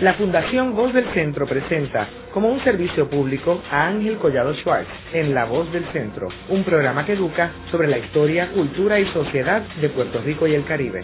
[0.00, 5.32] La Fundación Voz del Centro presenta como un servicio público a Ángel Collado Schwartz en
[5.32, 9.88] La Voz del Centro, un programa que educa sobre la historia, cultura y sociedad de
[9.88, 11.00] Puerto Rico y el Caribe.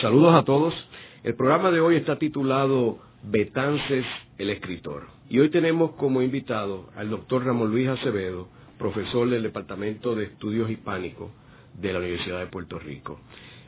[0.00, 0.74] Saludos a todos.
[1.22, 4.04] El programa de hoy está titulado Betances,
[4.38, 5.06] el escritor.
[5.28, 8.48] Y hoy tenemos como invitado al doctor Ramón Luis Acevedo,
[8.80, 11.30] profesor del Departamento de Estudios Hispánicos
[11.74, 13.20] de la Universidad de Puerto Rico.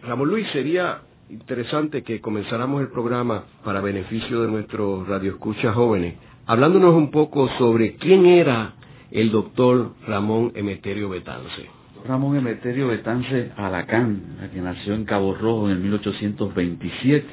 [0.03, 1.03] Ramón Luis, sería
[1.33, 7.97] interesante que comenzáramos el programa para beneficio de nuestros radioescuchas jóvenes, hablándonos un poco sobre
[7.97, 8.75] quién era
[9.11, 11.71] el doctor Ramón Emeterio Betance.
[12.07, 17.27] Ramón Emeterio Betance Alacán, que nació en Cabo Rojo en el 1827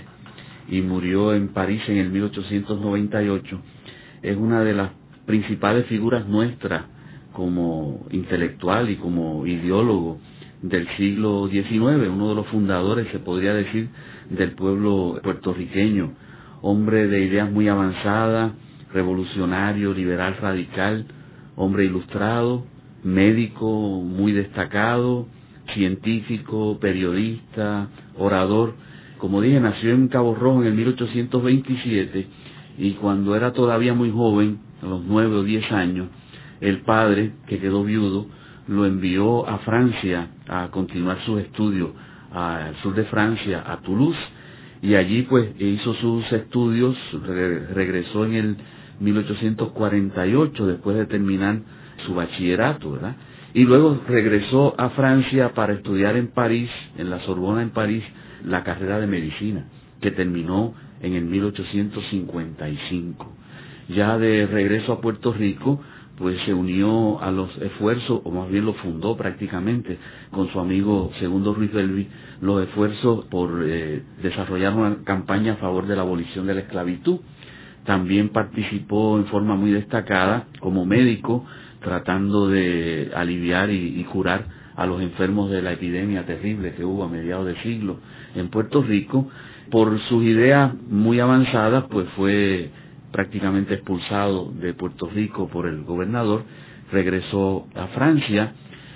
[0.70, 3.60] y murió en París en el 1898,
[4.22, 4.92] es una de las
[5.26, 6.86] principales figuras nuestras
[7.34, 10.20] como intelectual y como ideólogo
[10.62, 13.90] del siglo XIX, uno de los fundadores, se podría decir,
[14.30, 16.12] del pueblo puertorriqueño,
[16.62, 18.54] hombre de ideas muy avanzadas,
[18.94, 21.06] revolucionario, liberal, radical,
[21.56, 22.66] hombre ilustrado,
[23.04, 25.28] médico muy destacado,
[25.74, 28.76] científico, periodista, orador.
[29.20, 32.28] Como dije, nació en Cabo Rojo en el 1827
[32.78, 36.08] y cuando era todavía muy joven, a los nueve o diez años,
[36.62, 38.28] el padre, que quedó viudo,
[38.70, 41.90] lo envió a Francia a continuar sus estudios
[42.32, 44.20] al sur de Francia, a Toulouse,
[44.82, 46.96] y allí pues hizo sus estudios,
[47.74, 48.56] regresó en el
[49.00, 51.62] 1848 después de terminar
[52.06, 53.16] su bachillerato, ¿verdad?
[53.54, 58.04] Y luego regresó a Francia para estudiar en París, en la Sorbona en París,
[58.46, 59.66] la carrera de medicina,
[60.00, 63.34] que terminó en el 1855.
[63.90, 65.82] Ya de regreso a Puerto Rico,
[66.20, 69.98] pues se unió a los esfuerzos, o más bien lo fundó prácticamente
[70.32, 72.08] con su amigo Segundo Ruiz Belvi,
[72.42, 77.22] los esfuerzos por eh, desarrollar una campaña a favor de la abolición de la esclavitud.
[77.86, 81.46] También participó en forma muy destacada como médico
[81.82, 84.44] tratando de aliviar y, y curar
[84.76, 87.98] a los enfermos de la epidemia terrible que hubo a mediados de siglo
[88.36, 89.30] en Puerto Rico.
[89.72, 92.72] Por sus ideas muy avanzadas, pues fue
[93.12, 96.44] prácticamente expulsado de Puerto Rico por el gobernador,
[96.92, 98.54] regresó a Francia,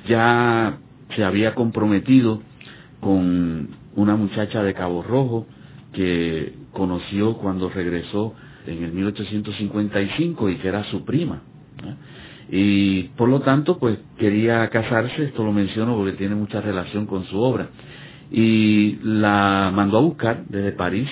[0.08, 0.78] ya
[1.16, 2.42] se había comprometido
[3.00, 5.48] con una muchacha de Cabo Rojo
[5.94, 8.34] que conoció cuando regresó
[8.66, 11.42] en el 1855 y que era su prima.
[12.50, 17.26] Y por lo tanto, pues quería casarse, esto lo menciono porque tiene mucha relación con
[17.26, 17.70] su obra.
[18.32, 21.10] Y la mandó a buscar desde París.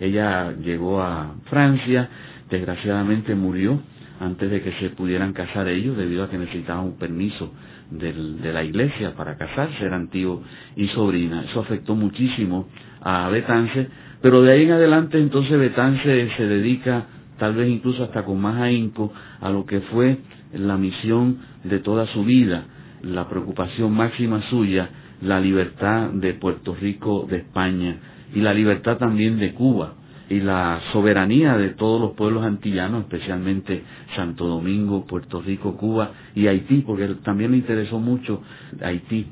[0.00, 2.08] Ella llegó a Francia,
[2.50, 3.80] desgraciadamente murió
[4.20, 7.52] antes de que se pudieran casar ellos debido a que necesitaban un permiso
[7.90, 10.42] de la iglesia para casarse, eran tío
[10.76, 11.44] y sobrina.
[11.44, 12.68] Eso afectó muchísimo
[13.00, 13.88] a Betance,
[14.22, 17.06] pero de ahí en adelante entonces Betance se dedica,
[17.38, 20.18] tal vez incluso hasta con más ahínco, a lo que fue
[20.52, 22.64] la misión de toda su vida,
[23.02, 24.88] la preocupación máxima suya,
[25.20, 27.96] la libertad de Puerto Rico, de España
[28.34, 29.94] y la libertad también de Cuba
[30.28, 33.82] y la soberanía de todos los pueblos antillanos, especialmente
[34.16, 38.42] Santo Domingo, Puerto Rico, Cuba y Haití, porque también le interesó mucho
[38.82, 39.26] Haití.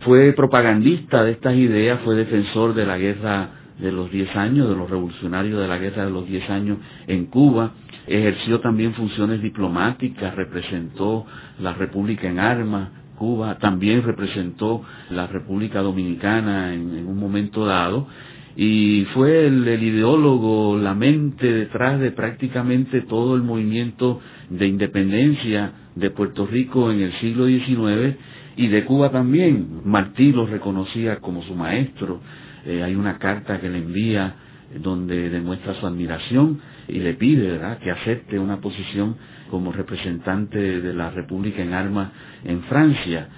[0.00, 3.48] Fue propagandista de estas ideas, fue defensor de la guerra
[3.78, 7.26] de los diez años, de los revolucionarios de la guerra de los diez años en
[7.26, 7.72] Cuba,
[8.06, 11.24] ejerció también funciones diplomáticas, representó
[11.60, 18.08] la República en armas, Cuba, también representó la República Dominicana en, en un momento dado,
[18.56, 24.20] y fue el, ideólogo, la mente detrás de prácticamente todo el movimiento
[24.50, 28.16] de independencia de Puerto Rico en el siglo XIX
[28.56, 29.80] y de Cuba también.
[29.84, 32.20] Martí lo reconocía como su maestro.
[32.66, 34.34] Eh, hay una carta que le envía
[34.80, 37.78] donde demuestra su admiración y le pide ¿verdad?
[37.78, 39.16] que acepte una posición
[39.50, 42.10] como representante de la República en Armas
[42.44, 43.28] en Francia.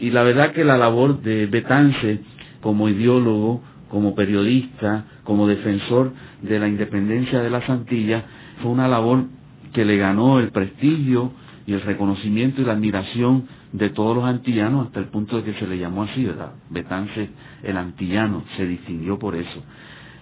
[0.00, 2.20] Y la verdad que la labor de Betance
[2.60, 3.62] como ideólogo
[3.94, 8.24] como periodista, como defensor de la independencia de las Antillas,
[8.60, 9.26] fue una labor
[9.72, 11.30] que le ganó el prestigio
[11.64, 15.60] y el reconocimiento y la admiración de todos los antillanos hasta el punto de que
[15.60, 16.54] se le llamó así, ¿verdad?
[16.70, 17.30] Betance
[17.62, 19.62] el antillano, se distinguió por eso.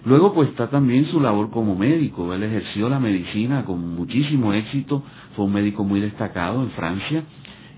[0.05, 5.01] Luego pues está también su labor como médico, él ejerció la medicina con muchísimo éxito,
[5.35, 7.23] fue un médico muy destacado en Francia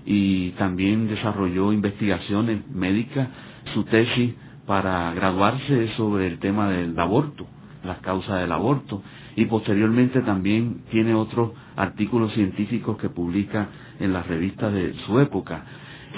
[0.04, 3.28] y también desarrolló investigaciones médicas,
[3.72, 4.34] su tesis
[4.66, 7.46] para graduarse sobre el tema del aborto,
[7.84, 9.02] las causas del aborto,
[9.36, 13.68] y posteriormente también tiene otros artículos científicos que publica
[14.00, 15.64] en las revistas de su época.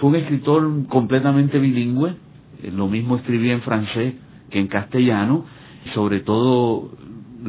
[0.01, 2.17] Fue un escritor completamente bilingüe,
[2.63, 4.15] eh, lo mismo escribía en francés
[4.51, 5.45] que en castellano,
[5.95, 6.91] sobre todo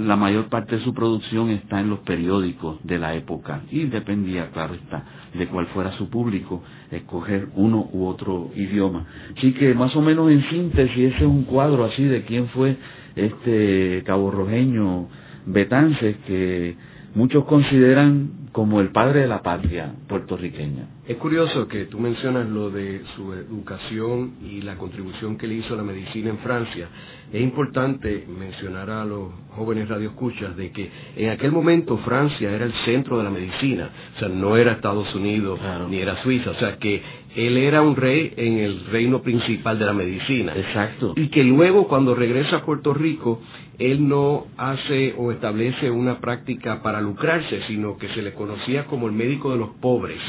[0.05, 4.49] la mayor parte de su producción está en los periódicos de la época y dependía,
[4.51, 5.03] claro está,
[5.33, 9.05] de cuál fuera su público, escoger uno u otro idioma.
[9.37, 12.77] Así que más o menos en síntesis ese es un cuadro así de quién fue
[13.15, 15.07] este caborrojeño
[15.45, 16.75] Betances que
[17.15, 20.87] muchos consideran como el padre de la patria puertorriqueña.
[21.07, 25.73] Es curioso que tú mencionas lo de su educación y la contribución que le hizo
[25.73, 26.87] a la medicina en Francia.
[27.31, 32.73] Es importante mencionar a los jóvenes radioescuchas de que en aquel momento Francia era el
[32.85, 35.59] centro de la medicina, o sea, no era Estados Unidos
[35.89, 37.01] ni era Suiza, o sea, que
[37.35, 40.53] él era un rey en el reino principal de la medicina.
[40.55, 41.13] Exacto.
[41.15, 43.41] Y que luego cuando regresa a Puerto Rico,
[43.79, 49.07] él no hace o establece una práctica para lucrarse, sino que se le conocía como
[49.07, 50.19] el médico de los pobres,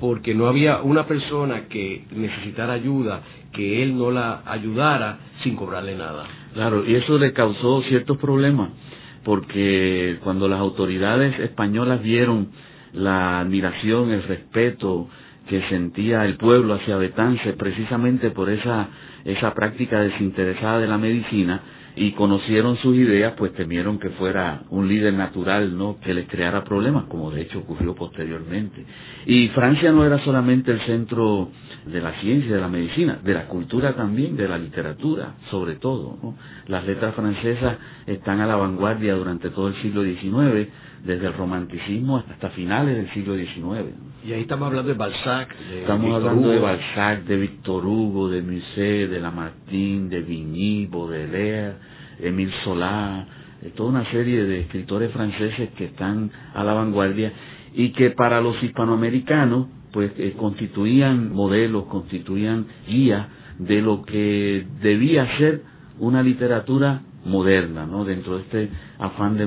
[0.00, 5.96] porque no había una persona que necesitara ayuda que él no la ayudara sin cobrarle
[5.96, 6.26] nada.
[6.54, 8.70] Claro, y eso le causó ciertos problemas,
[9.22, 12.48] porque cuando las autoridades españolas vieron
[12.94, 15.08] la admiración, el respeto
[15.46, 18.88] que sentía el pueblo hacia Betance precisamente por esa,
[19.24, 21.62] esa práctica desinteresada de la medicina,
[21.98, 25.98] y conocieron sus ideas, pues temieron que fuera un líder natural, ¿no?
[26.00, 28.84] Que les creara problemas, como de hecho ocurrió posteriormente.
[29.26, 31.50] Y Francia no era solamente el centro
[31.84, 36.18] de la ciencia, de la medicina, de la cultura también, de la literatura, sobre todo,
[36.22, 36.36] ¿no?
[36.68, 40.68] Las letras francesas están a la vanguardia durante todo el siglo XIX,
[41.08, 43.96] desde el romanticismo hasta finales del siglo XIX.
[44.26, 45.56] Y ahí estamos hablando de Balzac.
[45.56, 51.76] De estamos hablando de Balzac, de Victor Hugo, de Musset, de Lamartine, de Vigny, Baudelaire,
[52.20, 53.26] Émile Zola,
[53.62, 57.32] de toda una serie de escritores franceses que están a la vanguardia
[57.72, 63.28] y que para los hispanoamericanos pues eh, constituían modelos, constituían guías
[63.58, 65.62] de lo que debía ser
[65.98, 68.04] una literatura moderna, ¿no?
[68.04, 69.46] Dentro de este afán de,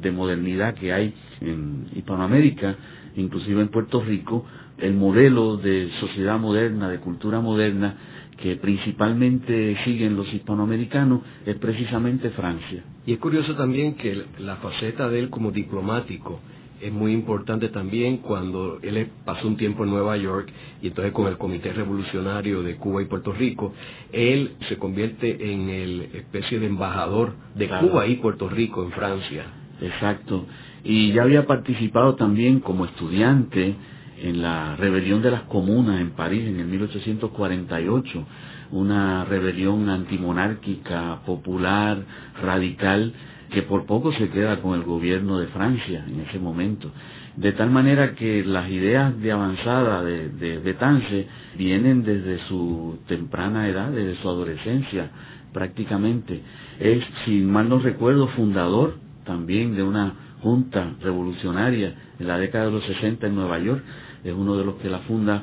[0.00, 2.76] de modernidad que hay en Hispanoamérica,
[3.16, 4.44] inclusive en Puerto Rico,
[4.78, 7.96] el modelo de sociedad moderna, de cultura moderna,
[8.38, 12.84] que principalmente siguen los hispanoamericanos es precisamente Francia.
[13.06, 16.40] Y es curioso también que la faceta de él como diplomático
[16.80, 20.48] es muy importante también cuando él pasó un tiempo en Nueva York
[20.82, 23.72] y entonces con el Comité Revolucionario de Cuba y Puerto Rico,
[24.12, 29.44] él se convierte en el especie de embajador de Cuba y Puerto Rico en Francia.
[29.80, 30.46] Exacto.
[30.84, 33.74] Y ya había participado también como estudiante
[34.22, 38.24] en la rebelión de las comunas en París en el 1848,
[38.72, 41.98] una rebelión antimonárquica, popular,
[42.42, 43.12] radical,
[43.50, 46.90] que por poco se queda con el gobierno de Francia en ese momento.
[47.36, 51.26] De tal manera que las ideas de avanzada de, de Betance
[51.56, 55.10] vienen desde su temprana edad, desde su adolescencia
[55.52, 56.40] prácticamente.
[56.80, 62.72] Es, si mal no recuerdo, fundador también de una junta revolucionaria en la década de
[62.72, 63.82] los 60 en Nueva York.
[64.24, 65.42] Es uno de los que la funda,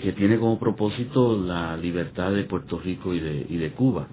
[0.00, 4.06] que tiene como propósito la libertad de Puerto Rico y de, y de Cuba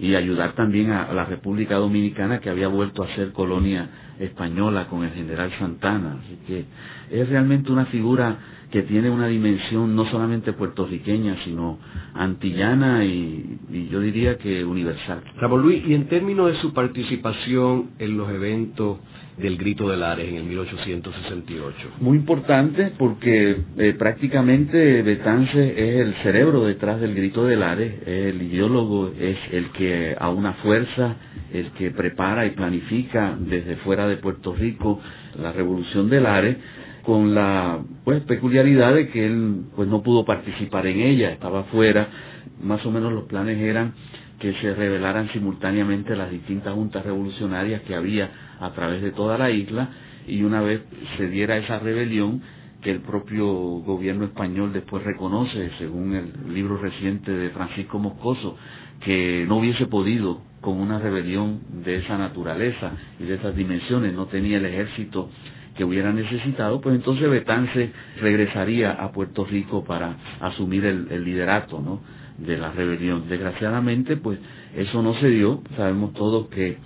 [0.00, 5.04] y ayudar también a, la República Dominicana que había vuelto a ser colonia española con
[5.04, 6.18] el general Santana.
[6.24, 6.64] Así que
[7.10, 8.38] es realmente una figura
[8.70, 11.78] que tiene una dimensión no solamente puertorriqueña, sino
[12.14, 15.22] antillana y, y, yo diría que universal.
[15.36, 18.98] Ramón Luis, y en términos de su participación en los eventos
[19.38, 21.76] del Grito de Lares en el 1868.
[22.00, 28.42] Muy importante porque eh, prácticamente Betance es el cerebro detrás del Grito de Lares, el
[28.42, 31.16] ideólogo, es el que a una fuerza,
[31.52, 35.00] el que prepara y planifica desde fuera de Puerto Rico
[35.40, 36.56] la revolución de Lares
[37.04, 42.08] con la pues peculiaridad de que él pues no pudo participar en ella, estaba fuera,
[42.62, 43.94] más o menos los planes eran
[44.38, 49.50] que se revelaran simultáneamente las distintas juntas revolucionarias que había a través de toda la
[49.50, 49.90] isla
[50.26, 50.82] y una vez
[51.16, 52.42] se diera esa rebelión
[52.82, 58.56] que el propio gobierno español después reconoce, según el libro reciente de Francisco Moscoso,
[59.00, 64.26] que no hubiese podido con una rebelión de esa naturaleza y de esas dimensiones, no
[64.26, 65.28] tenía el ejército
[65.76, 71.80] que hubiera necesitado, pues entonces Betance regresaría a Puerto Rico para asumir el, el liderato
[71.80, 72.00] ¿no?
[72.38, 73.28] de la rebelión.
[73.28, 74.40] Desgraciadamente, pues
[74.76, 75.62] eso no se dio.
[75.76, 76.78] Sabemos todos que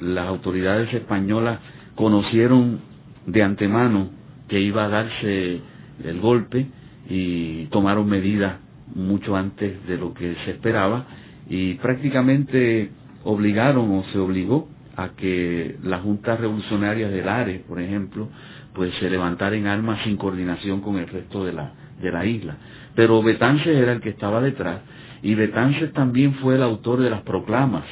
[0.00, 1.60] las autoridades españolas
[1.94, 2.80] conocieron
[3.26, 4.10] de antemano
[4.48, 5.60] que iba a darse
[6.04, 6.66] el golpe
[7.08, 8.56] y tomaron medidas
[8.94, 11.06] mucho antes de lo que se esperaba
[11.48, 12.90] y prácticamente
[13.24, 18.28] obligaron o se obligó a que las juntas revolucionarias del ARE, por ejemplo,
[18.74, 22.56] pues se levantaran en armas sin coordinación con el resto de la, de la isla.
[22.94, 24.80] Pero Betances era el que estaba detrás
[25.22, 27.84] y Betances también fue el autor de las proclamas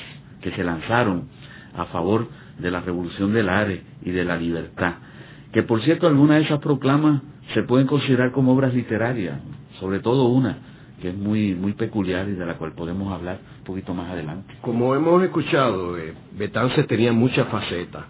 [0.42, 1.28] que se lanzaron
[1.74, 4.94] a favor de la Revolución del Are y de la Libertad,
[5.52, 7.22] que por cierto algunas de esas proclamas
[7.54, 9.40] se pueden considerar como obras literarias,
[9.78, 10.58] sobre todo una
[11.00, 14.54] que es muy muy peculiar y de la cual podemos hablar un poquito más adelante.
[14.60, 16.14] Como hemos escuchado, eh,
[16.88, 18.04] tenía muchas facetas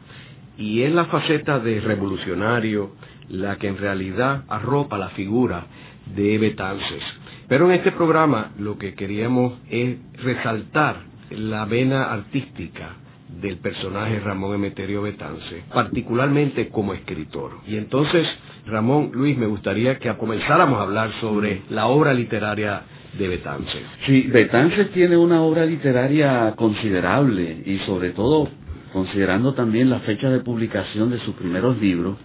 [0.59, 2.93] y es la faceta de revolucionario
[3.29, 5.67] la que en realidad arropa la figura
[6.15, 7.03] de Betances.
[7.49, 10.97] Pero en este programa lo que queríamos es resaltar
[11.31, 12.97] la vena artística
[13.41, 17.53] del personaje Ramón Emeterio Betance, particularmente como escritor.
[17.67, 18.27] Y entonces,
[18.67, 22.83] Ramón, Luis, me gustaría que comenzáramos a hablar sobre la obra literaria
[23.19, 23.83] de Betances.
[24.07, 28.49] Sí, Betances tiene una obra literaria considerable y sobre todo
[28.93, 32.17] considerando también la fecha de publicación de sus primeros libros,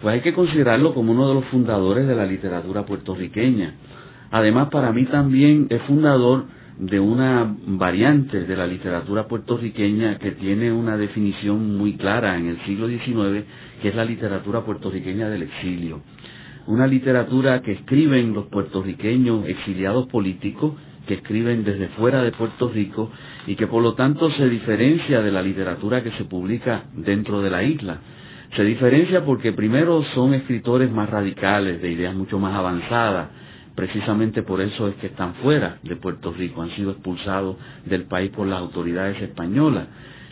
[0.00, 3.74] pues hay que considerarlo como uno de los fundadores de la literatura puertorriqueña.
[4.30, 6.46] Además, para mí también es fundador
[6.78, 12.60] de una variante de la literatura puertorriqueña que tiene una definición muy clara en el
[12.62, 13.44] siglo XIX,
[13.80, 16.00] que es la literatura puertorriqueña del exilio.
[16.66, 20.74] Una literatura que escriben los puertorriqueños exiliados políticos,
[21.06, 23.10] que escriben desde fuera de Puerto Rico
[23.46, 27.50] y que por lo tanto se diferencia de la literatura que se publica dentro de
[27.50, 27.98] la isla.
[28.56, 33.30] Se diferencia porque primero son escritores más radicales, de ideas mucho más avanzadas,
[33.74, 38.30] Precisamente por eso es que están fuera de Puerto Rico, han sido expulsados del país
[38.30, 39.86] por las autoridades españolas.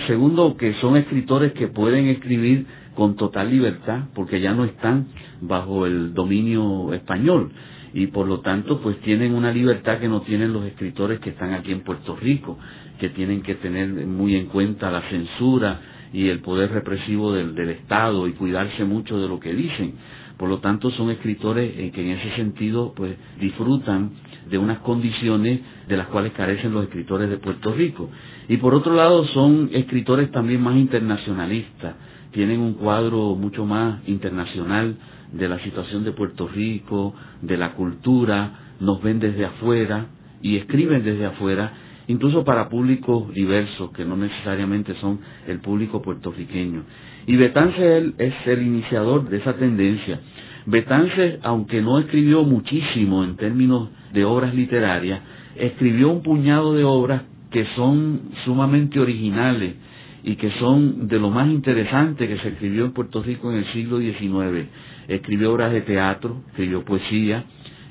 [0.06, 5.08] Segundo, que son escritores que pueden escribir con total libertad porque ya no están
[5.40, 7.50] bajo el dominio español
[7.92, 11.54] y por lo tanto pues tienen una libertad que no tienen los escritores que están
[11.54, 12.58] aquí en Puerto Rico,
[12.98, 15.80] que tienen que tener muy en cuenta la censura
[16.12, 19.94] y el poder represivo del, del Estado y cuidarse mucho de lo que dicen.
[20.40, 24.12] Por lo tanto, son escritores que en ese sentido pues disfrutan
[24.48, 28.08] de unas condiciones de las cuales carecen los escritores de Puerto Rico.
[28.48, 31.94] Y por otro lado, son escritores también más internacionalistas,
[32.30, 34.96] tienen un cuadro mucho más internacional
[35.30, 40.06] de la situación de Puerto Rico, de la cultura, nos ven desde afuera
[40.40, 41.74] y escriben desde afuera,
[42.08, 46.84] incluso para públicos diversos, que no necesariamente son el público puertorriqueño.
[47.26, 50.20] Y Betance es el iniciador de esa tendencia.
[50.66, 55.20] Betance, aunque no escribió muchísimo en términos de obras literarias,
[55.56, 59.74] escribió un puñado de obras que son sumamente originales
[60.22, 63.72] y que son de lo más interesante que se escribió en Puerto Rico en el
[63.72, 64.68] siglo XIX.
[65.08, 67.44] Escribió obras de teatro, escribió poesía,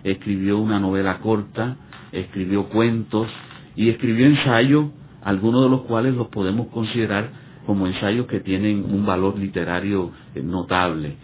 [0.04, 1.78] escribió una novela corta,
[2.12, 3.28] escribió cuentos
[3.76, 4.88] y escribió ensayos,
[5.24, 7.30] algunos de los cuales los podemos considerar
[7.70, 11.18] como ensayos que tienen un valor literario eh, notable.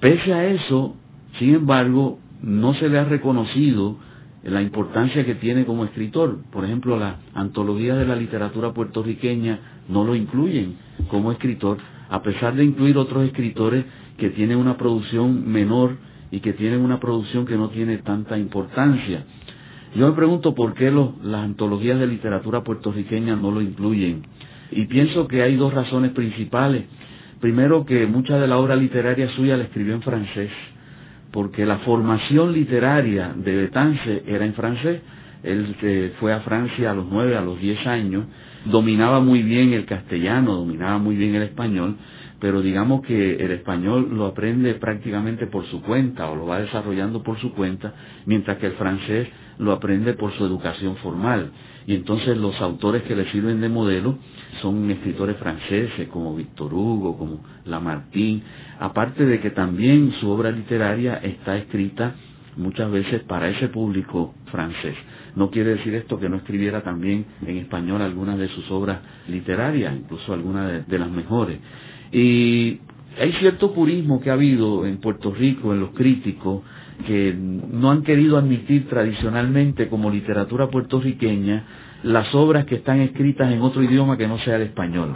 [0.00, 0.96] Pese a eso,
[1.38, 3.98] sin embargo, no se le ha reconocido
[4.42, 6.38] la importancia que tiene como escritor.
[6.50, 10.74] Por ejemplo, las antologías de la literatura puertorriqueña no lo incluyen
[11.08, 11.78] como escritor,
[12.10, 13.84] a pesar de incluir otros escritores
[14.18, 15.98] que tienen una producción menor
[16.32, 19.24] y que tienen una producción que no tiene tanta importancia.
[19.94, 24.24] Yo me pregunto por qué las antologías de literatura puertorriqueña no lo incluyen.
[24.72, 26.84] Y pienso que hay dos razones principales.
[27.40, 30.50] Primero, que mucha de la obra literaria suya la escribió en francés,
[31.32, 35.00] porque la formación literaria de Betance era en francés.
[35.42, 38.26] Él eh, fue a Francia a los nueve, a los diez años,
[38.64, 41.96] dominaba muy bien el castellano, dominaba muy bien el español,
[42.40, 47.22] pero digamos que el español lo aprende prácticamente por su cuenta o lo va desarrollando
[47.22, 47.92] por su cuenta,
[48.24, 51.50] mientras que el francés lo aprende por su educación formal.
[51.86, 54.18] Y entonces los autores que le sirven de modelo
[54.60, 58.42] son escritores franceses como Victor Hugo, como Lamartine,
[58.78, 62.14] aparte de que también su obra literaria está escrita
[62.56, 64.94] muchas veces para ese público francés.
[65.34, 69.94] No quiere decir esto que no escribiera también en español algunas de sus obras literarias,
[69.96, 71.58] incluso algunas de, de las mejores.
[72.12, 72.78] Y
[73.18, 76.62] hay cierto purismo que ha habido en Puerto Rico, en los críticos,
[77.02, 81.64] que no han querido admitir tradicionalmente como literatura puertorriqueña
[82.02, 85.14] las obras que están escritas en otro idioma que no sea el español.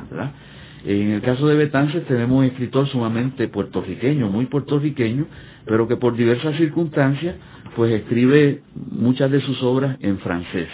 [0.85, 5.27] En el caso de Betances tenemos un escritor sumamente puertorriqueño, muy puertorriqueño,
[5.65, 7.35] pero que por diversas circunstancias
[7.75, 8.63] pues escribe
[8.93, 10.69] muchas de sus obras en francés.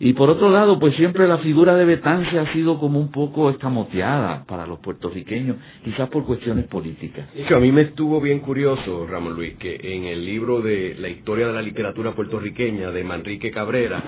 [0.00, 3.50] Y por otro lado, pues siempre la figura de Betance ha sido como un poco
[3.50, 7.26] escamoteada para los puertorriqueños, quizás por cuestiones políticas.
[7.54, 11.46] a mí me estuvo bien curioso, Ramón Luis, que en el libro de la historia
[11.46, 14.02] de la literatura puertorriqueña de Manrique Cabrera,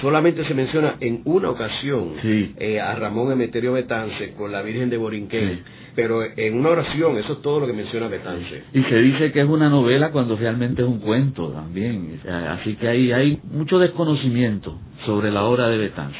[0.00, 4.96] solamente se menciona en una ocasión eh, a Ramón Emeterio Betance con la Virgen de
[4.96, 5.62] Borinquén.
[5.94, 8.64] Pero en una oración, eso es todo lo que menciona Betance.
[8.74, 12.20] Y se dice que es una novela cuando realmente es un cuento también.
[12.28, 16.18] Así que ahí hay mucho desconocimiento sobre la obra de Betance.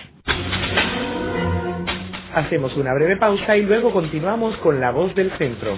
[2.34, 5.76] Hacemos una breve pausa y luego continuamos con La Voz del Centro.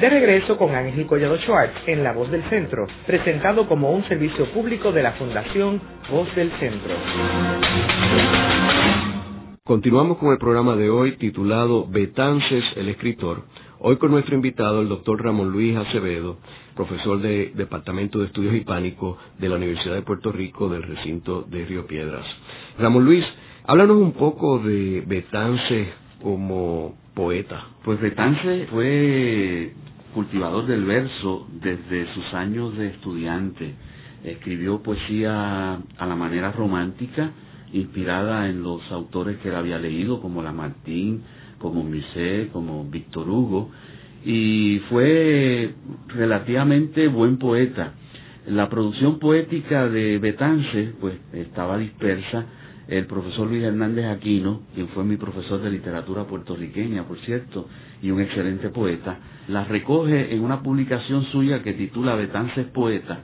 [0.00, 4.48] De regreso con Ángel Collado Schwartz en La Voz del Centro, presentado como un servicio
[4.52, 6.94] público de la Fundación Voz del Centro.
[9.64, 13.42] Continuamos con el programa de hoy titulado Betances el escritor.
[13.80, 16.38] Hoy con nuestro invitado, el doctor Ramón Luis Acevedo,
[16.76, 21.64] profesor de Departamento de Estudios Hispánicos de la Universidad de Puerto Rico del recinto de
[21.64, 22.24] Río Piedras.
[22.78, 23.24] Ramón Luis,
[23.64, 25.88] háblanos un poco de Betances
[26.22, 27.64] como poeta.
[27.84, 29.72] Pues Betances fue
[30.14, 33.74] cultivador del verso desde sus años de estudiante.
[34.24, 37.30] Escribió poesía a la manera romántica,
[37.72, 41.20] inspirada en los autores que él había leído, como Lamartine,
[41.58, 43.70] como Musset, como Víctor Hugo,
[44.24, 45.74] y fue
[46.08, 47.92] relativamente buen poeta.
[48.46, 52.46] La producción poética de Betance, pues, estaba dispersa
[52.88, 57.68] el profesor Luis Hernández Aquino, quien fue mi profesor de literatura puertorriqueña, por cierto,
[58.02, 59.18] y un excelente poeta,
[59.48, 63.20] la recoge en una publicación suya que titula Betances Poeta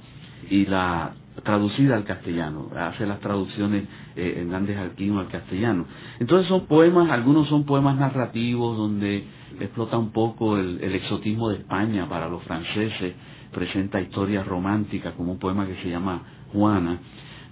[0.50, 3.84] y la traducida al castellano, hace las traducciones
[4.16, 5.86] eh, Hernández Aquino al castellano.
[6.20, 9.24] Entonces son poemas, algunos son poemas narrativos donde
[9.58, 13.14] explota un poco el, el exotismo de España para los franceses,
[13.50, 17.00] presenta historias románticas como un poema que se llama Juana,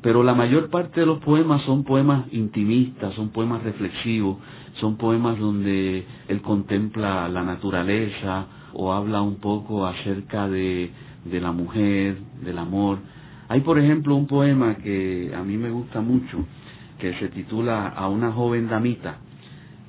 [0.02, 4.38] pero la mayor parte de los poemas son poemas intimistas, son poemas reflexivos,
[4.80, 10.90] son poemas donde él contempla la naturaleza o habla un poco acerca de,
[11.30, 12.98] la mujer, del amor.
[13.48, 16.46] Hay, por ejemplo, un poema que a mí me gusta mucho,
[16.98, 19.18] que se titula A una joven damita,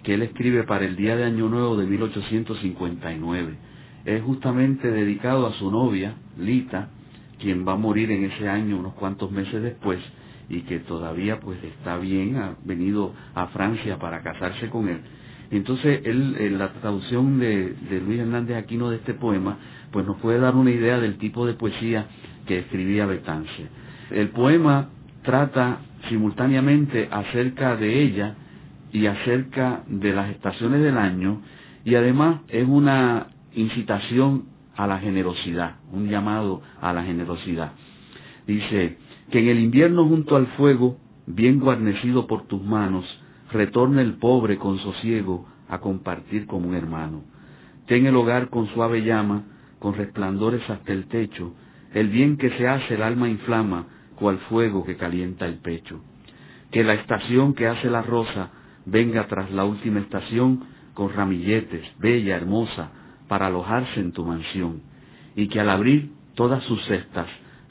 [0.04, 3.56] que él escribe para el Día de Año Nuevo de 1859.
[4.06, 6.90] Es justamente dedicado a su novia, Lita,
[7.40, 10.00] quien va a morir en ese año unos cuantos meses después
[10.50, 15.00] y que todavía pues está bien, ha venido a Francia para casarse con él.
[15.52, 19.58] Entonces, él, en la traducción de, de Luis Hernández Aquino de este poema,
[19.92, 22.08] pues nos puede dar una idea del tipo de poesía
[22.48, 23.68] que escribía Betance.
[24.10, 24.90] El poema
[25.22, 25.80] trata
[26.10, 28.36] simultáneamente acerca de ella
[28.92, 31.42] y acerca de las estaciones del año
[31.86, 37.74] y además es una incitación a la generosidad, un llamado a la generosidad.
[38.48, 38.98] Dice,
[39.32, 43.06] que en el invierno junto al fuego, bien guarnecido por tus manos,
[43.52, 47.24] retorne el pobre con sosiego a compartir como un hermano.
[47.88, 49.44] Ten el hogar con suave llama,
[49.80, 51.54] con resplandores hasta el techo,
[51.94, 56.02] el bien que se hace el alma inflama, cual fuego que calienta el pecho.
[56.72, 58.50] Que la estación que hace la rosa
[58.86, 62.92] venga tras la última estación con ramilletes, bella, hermosa,
[63.28, 64.82] para alojarse en tu mansión,
[65.36, 67.28] y que al abrir todas sus cestas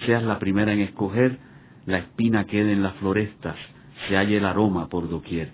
[0.07, 1.39] seas la primera en escoger,
[1.87, 3.57] la espina quede en las florestas,
[4.09, 5.53] se halle el aroma por doquier.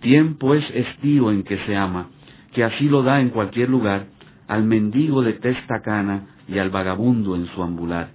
[0.00, 2.08] Tiempo es estío en que se ama,
[2.52, 4.06] que así lo da en cualquier lugar,
[4.48, 8.10] al mendigo de testa cana y al vagabundo en su ambular,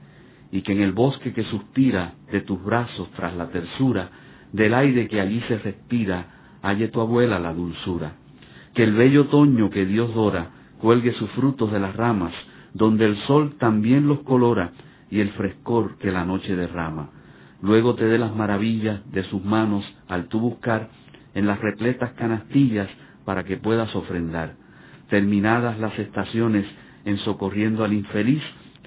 [0.51, 4.09] y que en el bosque que suspira de tus brazos tras la tersura,
[4.51, 8.13] del aire que allí se respira, halle tu abuela la dulzura.
[8.73, 12.33] Que el bello otoño que Dios dora, cuelgue sus frutos de las ramas,
[12.73, 14.71] donde el sol también los colora,
[15.09, 17.09] y el frescor que la noche derrama.
[17.61, 20.89] Luego te dé las maravillas de sus manos al tú buscar
[21.33, 22.89] en las repletas canastillas
[23.23, 24.55] para que puedas ofrendar.
[25.09, 26.65] Terminadas las estaciones
[27.05, 28.41] en socorriendo al infeliz,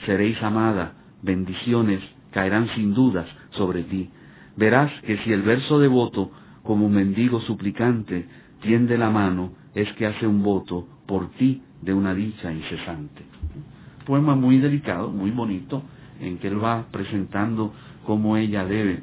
[0.04, 4.10] seréis amada, bendiciones caerán sin dudas sobre ti.
[4.56, 6.30] Verás que si el verso devoto,
[6.62, 8.28] como un mendigo suplicante,
[8.60, 13.22] tiende la mano, es que hace un voto por ti de una dicha incesante.
[14.06, 15.82] Poema muy delicado, muy bonito,
[16.20, 17.72] en que él va presentando
[18.04, 19.00] cómo ella debe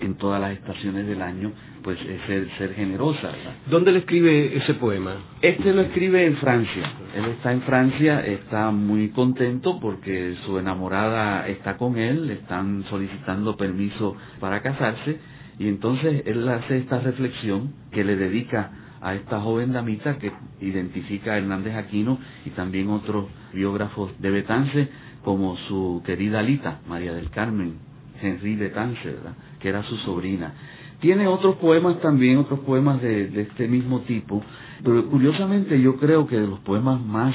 [0.00, 3.30] en todas las estaciones del año pues ser, ser generosa.
[3.68, 5.16] ¿Dónde le escribe ese poema?
[5.40, 6.92] Este lo escribe en Francia.
[7.14, 12.84] Él está en Francia, está muy contento porque su enamorada está con él, le están
[12.88, 15.18] solicitando permiso para casarse
[15.58, 18.70] y entonces él hace esta reflexión que le dedica
[19.02, 24.88] a esta joven damita que identifica a Hernández Aquino y también otros biógrafos de Betance
[25.24, 27.74] como su querida Lita, María del Carmen,
[28.20, 29.16] Henry Betance,
[29.60, 30.52] que era su sobrina.
[31.00, 34.42] Tiene otros poemas también, otros poemas de, de, este mismo tipo,
[34.84, 37.34] pero curiosamente yo creo que de los poemas más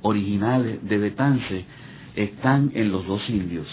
[0.00, 1.64] originales de Betance
[2.16, 3.66] están en Los dos indios.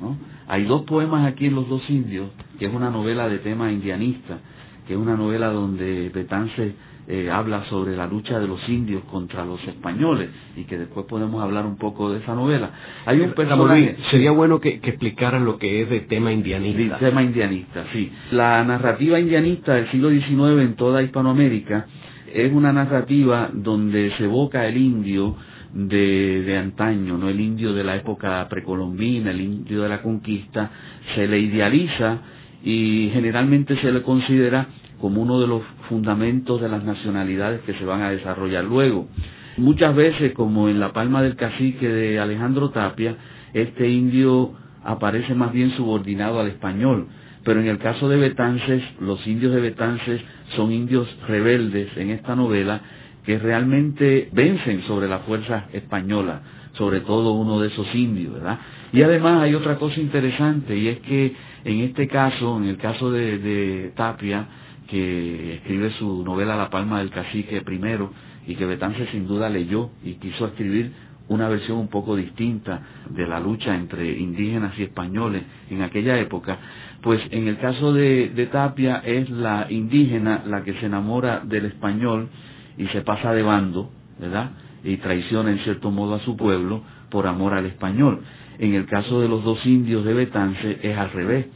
[0.00, 0.16] ¿no?
[0.48, 4.38] Hay dos poemas aquí en Los dos indios, que es una novela de tema indianista,
[4.86, 6.74] que es una novela donde Betance
[7.12, 11.42] eh, habla sobre la lucha de los indios contra los españoles y que después podemos
[11.42, 12.70] hablar un poco de esa novela.
[13.04, 13.96] Hay un personaje...
[14.12, 16.98] sería bueno que, explicaran lo que es de tema indianista.
[16.98, 18.12] De tema indianista, sí.
[18.30, 21.86] La narrativa indianista del siglo XIX en toda Hispanoamérica
[22.32, 25.34] es una narrativa donde se evoca el indio
[25.72, 30.70] de, de, antaño, no el indio de la época precolombina, el indio de la conquista,
[31.16, 32.18] se le idealiza
[32.62, 34.66] y generalmente se le considera
[35.00, 39.08] como uno de los fundamentos de las nacionalidades que se van a desarrollar luego.
[39.56, 43.16] Muchas veces, como en la palma del cacique de Alejandro Tapia,
[43.52, 44.52] este indio
[44.84, 47.08] aparece más bien subordinado al español,
[47.44, 50.20] pero en el caso de Betances, los indios de Betances
[50.56, 52.80] son indios rebeldes en esta novela
[53.24, 56.42] que realmente vencen sobre la fuerza española,
[56.74, 58.58] sobre todo uno de esos indios, ¿verdad?
[58.92, 63.10] Y además hay otra cosa interesante y es que en este caso, en el caso
[63.10, 64.46] de, de Tapia,
[64.88, 68.12] que escribe su novela La Palma del Cacique primero
[68.46, 70.92] y que Betance sin duda leyó y quiso escribir
[71.28, 76.58] una versión un poco distinta de la lucha entre indígenas y españoles en aquella época,
[77.02, 81.66] pues en el caso de, de Tapia es la indígena la que se enamora del
[81.66, 82.28] español
[82.76, 84.50] y se pasa de bando, ¿verdad?
[84.82, 88.22] Y traiciona en cierto modo a su pueblo por amor al español.
[88.60, 91.46] En el caso de los dos indios de Betance es al revés,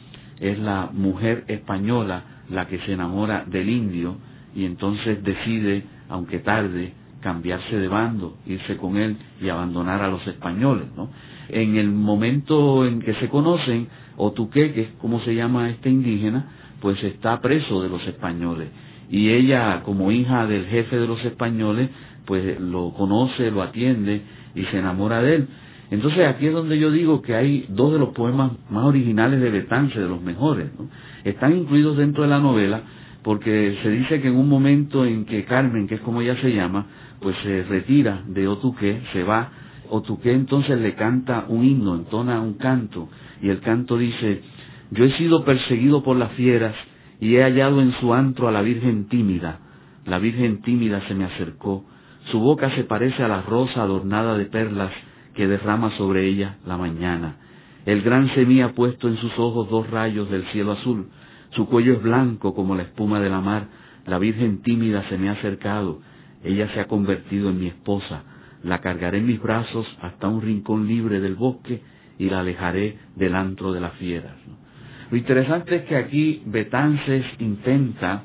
[0.41, 4.17] es la mujer española la que se enamora del indio
[4.57, 10.27] y entonces decide, aunque tarde, cambiarse de bando, irse con él y abandonar a los
[10.27, 10.87] españoles.
[10.97, 11.11] ¿no?
[11.51, 13.87] En el momento en que se conocen,
[14.17, 18.69] Otuque, que es como se llama este indígena, pues está preso de los españoles.
[19.11, 21.91] Y ella, como hija del jefe de los españoles,
[22.25, 24.23] pues lo conoce, lo atiende
[24.55, 25.49] y se enamora de él.
[25.95, 29.49] Entonces aquí es donde yo digo que hay dos de los poemas más originales de
[29.49, 30.67] Betance, de los mejores.
[30.77, 30.89] ¿no?
[31.23, 32.83] Están incluidos dentro de la novela
[33.23, 36.53] porque se dice que en un momento en que Carmen, que es como ella se
[36.53, 36.87] llama,
[37.21, 39.51] pues se retira de Otuque, se va,
[39.89, 43.09] Otuque entonces le canta un himno, entona un canto,
[43.41, 44.43] y el canto dice,
[44.91, 46.75] yo he sido perseguido por las fieras
[47.21, 49.61] y he hallado en su antro a la Virgen tímida.
[50.07, 51.85] La Virgen tímida se me acercó,
[52.33, 54.91] su boca se parece a la rosa adornada de perlas
[55.35, 57.37] que derrama sobre ella la mañana.
[57.87, 61.09] El gran semilla ha puesto en sus ojos dos rayos del cielo azul,
[61.51, 63.69] su cuello es blanco como la espuma de la mar,
[64.07, 66.01] la Virgen tímida se me ha acercado,
[66.43, 68.25] ella se ha convertido en mi esposa,
[68.63, 71.83] la cargaré en mis brazos hasta un rincón libre del bosque
[72.19, 74.35] y la alejaré del antro de las fieras.
[75.11, 78.23] Lo interesante es que aquí Betances intenta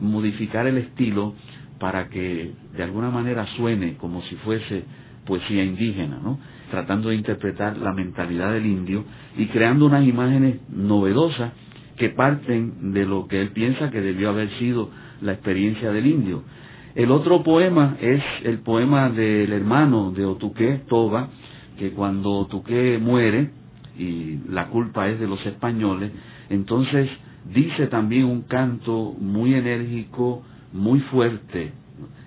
[0.00, 1.34] modificar el estilo
[1.78, 4.84] para que de alguna manera suene como si fuese
[5.24, 6.38] poesía indígena, ¿no?
[6.72, 9.04] Tratando de interpretar la mentalidad del indio
[9.36, 11.52] y creando unas imágenes novedosas
[11.98, 14.88] que parten de lo que él piensa que debió haber sido
[15.20, 16.44] la experiencia del indio.
[16.94, 21.28] El otro poema es el poema del hermano de Otuque, Toba,
[21.78, 23.50] que cuando Otuque muere,
[23.98, 26.10] y la culpa es de los españoles,
[26.48, 27.10] entonces
[27.52, 31.72] dice también un canto muy enérgico, muy fuerte,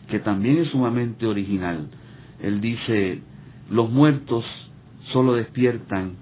[0.07, 1.89] que también es sumamente original.
[2.39, 3.21] Él dice,
[3.69, 4.45] los muertos
[5.11, 6.17] solo despiertan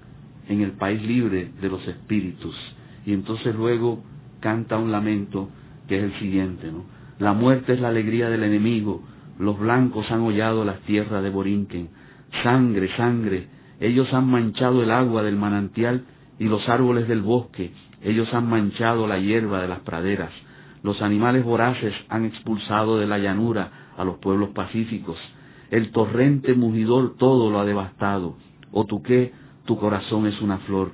[0.48, 2.54] en el país libre de los espíritus.
[3.06, 4.02] Y entonces luego
[4.40, 5.48] canta un lamento
[5.88, 6.70] que es el siguiente.
[7.18, 9.02] La muerte es la alegría del enemigo,
[9.38, 11.88] los blancos han hollado las tierras de Borinquen,
[12.42, 13.48] sangre, sangre,
[13.80, 16.04] ellos han manchado el agua del manantial
[16.38, 20.30] y los árboles del bosque, ellos han manchado la hierba de las praderas,
[20.82, 25.18] los animales voraces han expulsado de la llanura a los pueblos pacíficos,
[25.70, 28.36] el torrente mugidor todo lo ha devastado.
[28.72, 29.32] O tú qué,
[29.64, 30.92] tu corazón es una flor.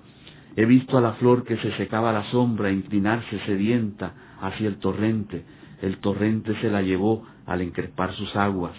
[0.57, 4.79] He visto a la flor que se secaba a la sombra inclinarse sedienta hacia el
[4.79, 5.45] torrente.
[5.81, 8.73] El torrente se la llevó al encrespar sus aguas.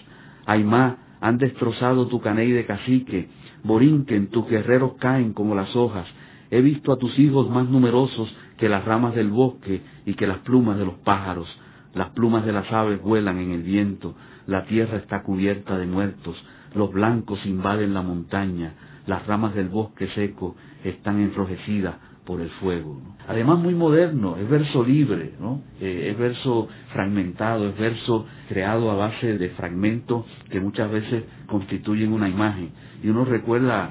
[0.46, 3.28] Aymá, han destrozado tu caney de cacique.
[3.62, 6.06] Borinquen, tus guerreros caen como las hojas.
[6.50, 8.28] He visto a tus hijos más numerosos
[8.58, 11.48] que las ramas del bosque y que las plumas de los pájaros.
[11.94, 16.36] Las plumas de las aves vuelan en el viento la tierra está cubierta de muertos,
[16.74, 18.74] los blancos invaden la montaña,
[19.06, 23.00] las ramas del bosque seco están enrojecidas por el fuego.
[23.26, 25.62] Además muy moderno, es verso libre, ¿no?
[25.80, 32.12] Eh, es verso fragmentado, es verso creado a base de fragmentos que muchas veces constituyen
[32.12, 32.70] una imagen.
[33.02, 33.90] Y uno recuerda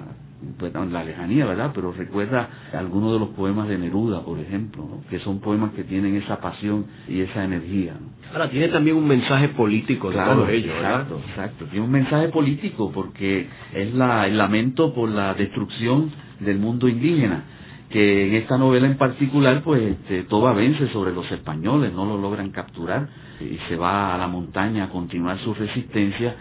[0.58, 1.71] pues, la lejanía, ¿verdad?
[1.73, 6.15] Pero recuerda algunos de los poemas de Neruda, por ejemplo, que son poemas que tienen
[6.15, 7.93] esa pasión y esa energía.
[8.32, 11.01] Ahora, tiene también un mensaje político de todo ello, ¿verdad?
[11.01, 11.65] Exacto, exacto.
[11.65, 17.43] Tiene un mensaje político porque es la, el lamento por la destrucción del mundo indígena.
[17.89, 22.17] que en esta novela en particular, pues este, Toba vence sobre los españoles, no lo
[22.17, 23.10] logran capturar
[23.41, 26.36] y se va a la montaña a continuar su resistencia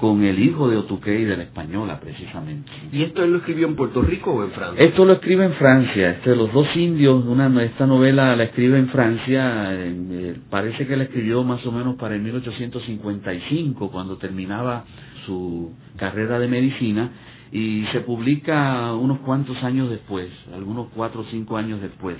[0.00, 2.70] con el hijo de Otuquei de la española, precisamente.
[2.92, 4.84] ¿Y esto él lo escribió en Puerto Rico o en Francia?
[4.84, 6.10] Esto lo escribe en Francia.
[6.10, 11.04] Este, los dos indios, una, esta novela la escribe en Francia, eh, parece que la
[11.04, 14.84] escribió más o menos para el 1855, cuando terminaba
[15.26, 17.10] su carrera de medicina,
[17.52, 22.16] y se publica unos cuantos años después, algunos cuatro o cinco años después.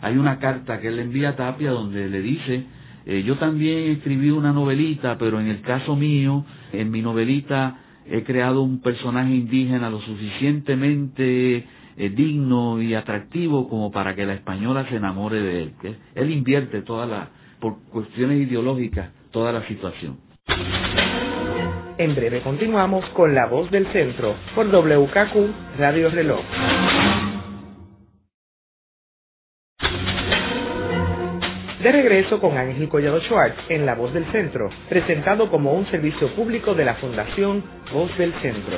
[0.00, 2.64] Hay una carta que él le envía a Tapia donde le dice,
[3.06, 8.24] eh, yo también escribí una novelita, pero en el caso mío, en mi novelita he
[8.24, 11.64] creado un personaje indígena lo suficientemente
[11.96, 15.72] eh, digno y atractivo como para que la española se enamore de él.
[16.16, 20.18] Él invierte toda la, por cuestiones ideológicas, toda la situación.
[21.98, 26.42] En breve continuamos con La Voz del Centro por WKQ Radio Reloj.
[31.86, 36.34] De regreso con Ángel Collado Schwartz en La Voz del Centro, presentado como un servicio
[36.34, 38.76] público de la Fundación Voz del Centro.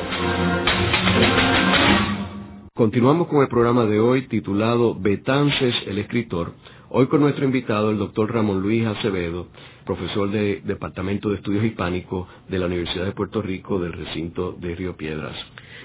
[2.74, 6.52] Continuamos con el programa de hoy titulado Betances el escritor,
[6.90, 9.48] Hoy con nuestro invitado, el doctor Ramón Luis Acevedo,
[9.86, 14.74] profesor de Departamento de Estudios Hispánicos de la Universidad de Puerto Rico del recinto de
[14.74, 15.34] Río Piedras.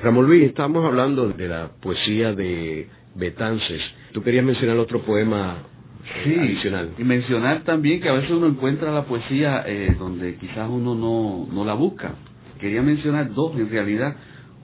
[0.01, 3.81] Ramón Luis, estamos hablando de la poesía de Betances.
[4.11, 5.69] ¿Tú querías mencionar otro poema
[6.23, 6.91] sí, adicional?
[6.97, 11.47] Y mencionar también que a veces uno encuentra la poesía eh, donde quizás uno no,
[11.51, 12.15] no la busca.
[12.59, 14.15] Quería mencionar dos en realidad.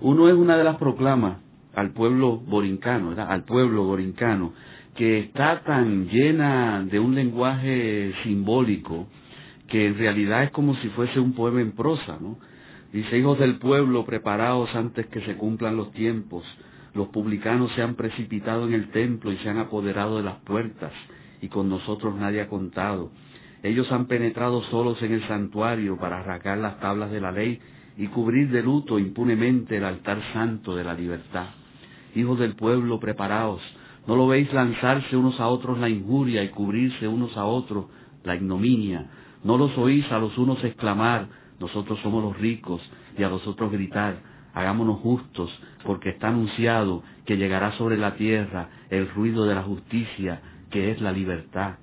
[0.02, 1.38] Uno es una de las proclamas
[1.76, 3.28] al pueblo borincano, ¿verdad?
[3.30, 4.54] al pueblo borincano,
[4.96, 9.08] que está tan llena de un lenguaje simbólico
[9.70, 12.38] que en realidad es como si fuese un poema en prosa, ¿no?
[12.92, 16.44] Dice, hijos del pueblo, preparaos antes que se cumplan los tiempos.
[16.96, 20.92] Los publicanos se han precipitado en el templo y se han apoderado de las puertas,
[21.42, 23.12] y con nosotros nadie ha contado.
[23.64, 27.60] Ellos han penetrado solos en el santuario para arrancar las tablas de la ley
[27.98, 31.48] y cubrir de luto impunemente el altar santo de la libertad.
[32.16, 33.62] Hijos del pueblo, preparaos,
[34.10, 37.86] ¿No lo veis lanzarse unos a otros la injuria y cubrirse unos a otros
[38.24, 39.06] la ignominia?
[39.44, 41.28] ¿No los oís a los unos exclamar,
[41.60, 42.82] nosotros somos los ricos,
[43.16, 44.18] y a los otros gritar,
[44.56, 45.52] hagámonos justos,
[45.86, 51.02] porque está anunciado que llegará sobre la tierra el ruido de la justicia, que es
[51.02, 51.76] la libertad?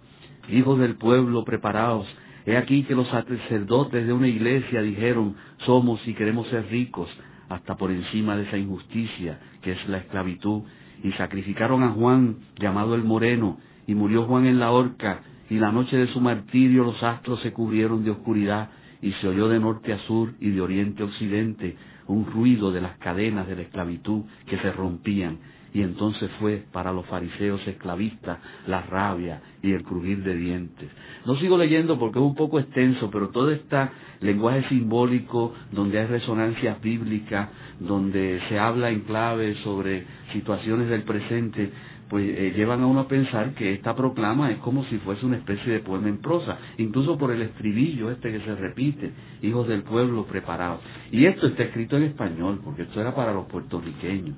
[0.49, 2.07] Hijos del pueblo, preparaos.
[2.45, 7.09] He aquí que los sacerdotes de una iglesia dijeron, somos y queremos ser ricos,
[7.49, 10.63] hasta por encima de esa injusticia que es la esclavitud
[11.03, 15.71] y sacrificaron a Juan, llamado el Moreno, y murió Juan en la horca, y la
[15.71, 18.71] noche de su martirio los astros se cubrieron de oscuridad,
[19.03, 22.81] y se oyó de norte a sur y de oriente a occidente un ruido de
[22.81, 25.39] las cadenas de la esclavitud que se rompían,
[25.77, 30.89] y entonces fue para los fariseos esclavistas la rabia y el crujir de dientes.
[31.27, 33.77] No sigo leyendo porque es un poco extenso, pero todo este
[34.21, 41.71] lenguaje simbólico donde hay resonancias bíblicas, donde se habla en clave sobre situaciones del presente,
[42.09, 45.37] pues eh, llevan a uno a pensar que esta proclama es como si fuese una
[45.37, 49.13] especie de poema en prosa, incluso por el estribillo este que se repite,
[49.43, 50.81] hijos del pueblo preparados.
[51.13, 54.37] Y esto está escrito en español, porque esto era para los puertorriqueños.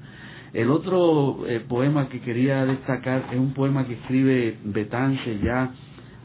[0.58, 5.70] El otro eh, poema que quería destacar es un poema que escribe Betance ya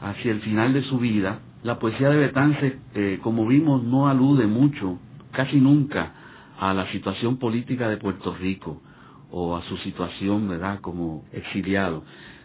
[0.02, 1.38] hacia el final de su vida.
[1.62, 4.98] La poesía de Betance, eh, como vimos, no alude mucho,
[5.30, 6.14] casi nunca,
[6.58, 8.82] a la situación política de Puerto Rico
[9.30, 12.02] o a su situación, ¿verdad?, como exiliado.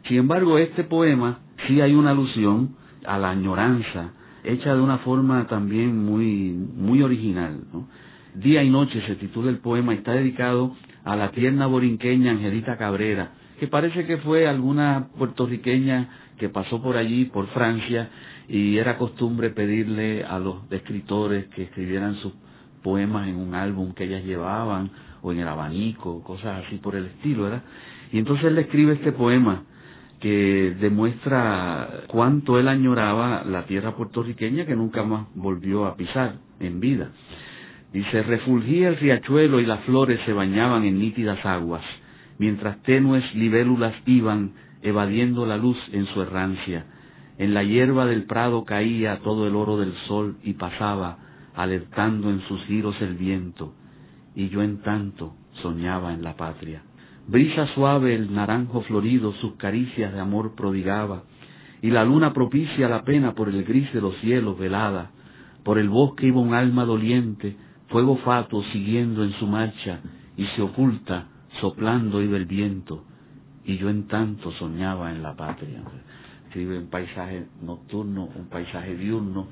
[0.07, 5.47] Sin embargo, este poema sí hay una alusión a la añoranza, hecha de una forma
[5.47, 7.61] también muy, muy original.
[8.35, 12.77] Día y noche se titula el poema y está dedicado a la tierna borinqueña Angelita
[12.77, 18.09] Cabrera, que parece que fue alguna puertorriqueña que pasó por allí, por Francia,
[18.47, 22.33] y era costumbre pedirle a los escritores que escribieran sus
[22.81, 24.89] poemas en un álbum que ellas llevaban,
[25.21, 27.63] o en el abanico, cosas así por el estilo, ¿verdad?
[28.11, 29.63] Y entonces él le escribe este poema
[30.19, 36.79] que demuestra cuánto él añoraba la tierra puertorriqueña que nunca más volvió a pisar en
[36.79, 37.11] vida.
[37.93, 41.83] Dice, refulgía el riachuelo y las flores se bañaban en nítidas aguas,
[42.37, 46.85] mientras tenues libélulas iban evadiendo la luz en su errancia.
[47.37, 51.17] En la hierba del prado caía todo el oro del sol y pasaba,
[51.55, 53.73] alertando en sus giros el viento,
[54.35, 56.83] y yo en tanto soñaba en la patria.
[57.27, 61.23] Brisa suave el naranjo florido sus caricias de amor prodigaba,
[61.81, 65.11] y la luna propicia la pena por el gris de los cielos velada,
[65.63, 67.55] por el bosque iba un alma doliente,
[67.89, 69.99] fuego fatuo siguiendo en su marcha
[70.37, 71.27] y se oculta
[71.59, 73.03] soplando iba el viento
[73.65, 75.81] y yo en tanto soñaba en la patria.
[76.47, 79.47] Escribe un paisaje nocturno, un paisaje diurno,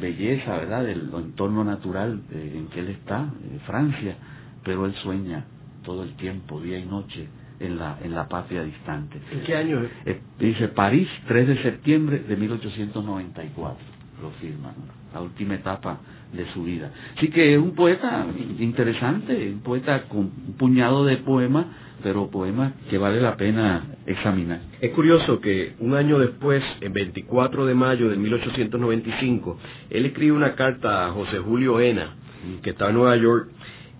[0.00, 3.28] belleza, ¿verdad?, del entorno natural eh, en que él está,
[3.66, 4.16] Francia,
[4.64, 5.44] pero él sueña
[5.84, 7.28] todo el tiempo, día y noche,
[7.60, 9.20] en la, en la patria distante.
[9.32, 9.82] ¿En qué año?
[10.06, 13.78] Eh, dice París, 3 de septiembre de 1894,
[14.22, 14.72] lo firma,
[15.12, 15.98] la última etapa
[16.32, 16.92] de su vida.
[17.16, 18.26] Así que es un poeta
[18.58, 21.66] interesante, un poeta con un puñado de poemas,
[22.02, 24.60] pero poemas que vale la pena examinar.
[24.80, 29.58] Es curioso que un año después, en 24 de mayo de 1895,
[29.90, 32.14] él escribe una carta a José Julio Ena,
[32.62, 33.48] que está en Nueva York,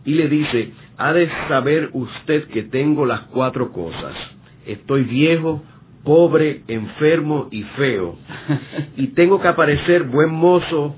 [0.05, 4.15] y le dice, ha de saber usted que tengo las cuatro cosas.
[4.67, 5.63] Estoy viejo,
[6.05, 8.17] pobre, enfermo y feo.
[8.97, 10.97] Y tengo que aparecer buen mozo,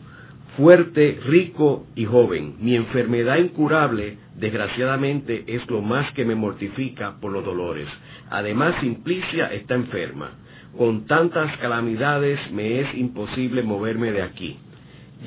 [0.56, 2.56] fuerte, rico y joven.
[2.60, 7.88] Mi enfermedad incurable, desgraciadamente, es lo más que me mortifica por los dolores.
[8.30, 10.32] Además, Simplicia está enferma.
[10.76, 14.58] Con tantas calamidades me es imposible moverme de aquí.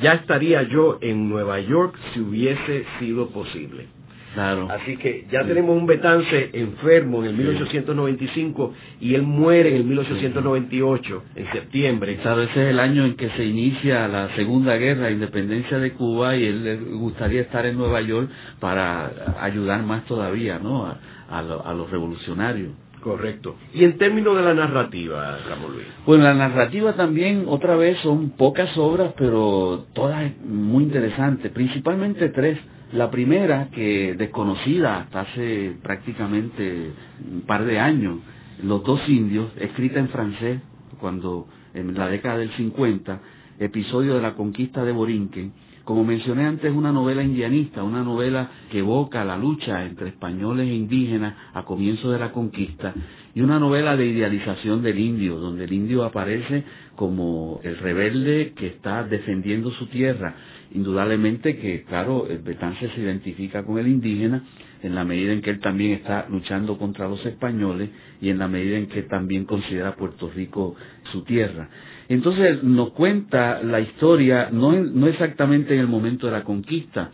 [0.01, 3.87] Ya estaría yo en Nueva York si hubiese sido posible.
[4.33, 4.67] Claro.
[4.69, 9.83] Así que ya tenemos un Betance enfermo en el 1895 y él muere en el
[9.83, 12.17] 1898, en septiembre.
[12.17, 16.35] Claro, ese es el año en que se inicia la Segunda Guerra, independencia de Cuba,
[16.35, 20.85] y él le gustaría estar en Nueva York para ayudar más todavía, ¿no?
[20.85, 20.97] A,
[21.29, 22.71] a los revolucionarios.
[23.03, 23.57] Correcto.
[23.73, 25.85] Y en términos de la narrativa, Ramón Luis.
[26.05, 32.57] Bueno, la narrativa también, otra vez, son pocas obras, pero todas muy interesantes, principalmente tres.
[32.93, 36.91] La primera, que desconocida hasta hace prácticamente
[37.27, 38.19] un par de años,
[38.61, 40.61] Los dos indios, escrita en francés,
[40.99, 43.19] cuando en la década del 50,
[43.59, 45.53] episodio de la conquista de Borinquen,
[45.83, 50.69] como mencioné antes, es una novela indianista, una novela que evoca la lucha entre españoles
[50.69, 52.93] e indígenas a comienzo de la conquista,
[53.35, 56.63] y una novela de idealización del indio, donde el indio aparece
[56.95, 60.35] como el rebelde que está defendiendo su tierra.
[60.73, 64.43] Indudablemente que, claro, el Betance se identifica con el indígena
[64.81, 68.47] en la medida en que él también está luchando contra los españoles y en la
[68.47, 70.75] medida en que también considera Puerto Rico
[71.11, 71.69] su tierra.
[72.09, 77.11] Entonces nos cuenta la historia, no, no exactamente en el momento de la conquista,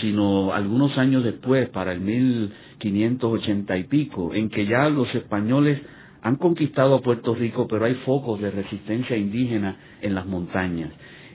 [0.00, 5.80] sino algunos años después, para el 1580 y pico, en que ya los españoles
[6.22, 10.90] han conquistado a Puerto Rico, pero hay focos de resistencia indígena en las montañas.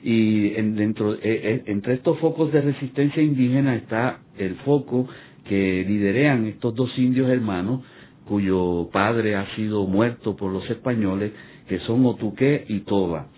[0.08, 5.08] Y dentro, eh, eh, entre estos focos de resistencia indígena está el foco
[5.46, 7.82] que liderean estos dos indios hermanos,
[8.28, 11.32] cuyo padre ha sido muerto por los españoles,
[11.68, 13.30] que son Otuqué y Toba.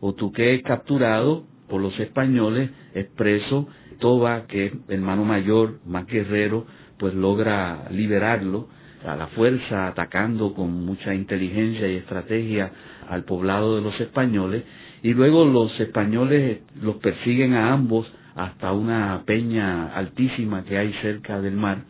[0.00, 3.68] Otuqué es capturado por los españoles, es preso,
[4.00, 6.66] Toba, que es hermano mayor, más guerrero,
[6.98, 8.66] pues logra liberarlo
[9.06, 12.72] a la fuerza, atacando con mucha inteligencia y estrategia
[13.08, 14.64] al poblado de los españoles,
[15.06, 21.40] y luego los españoles los persiguen a ambos hasta una peña altísima que hay cerca
[21.40, 21.84] del mar,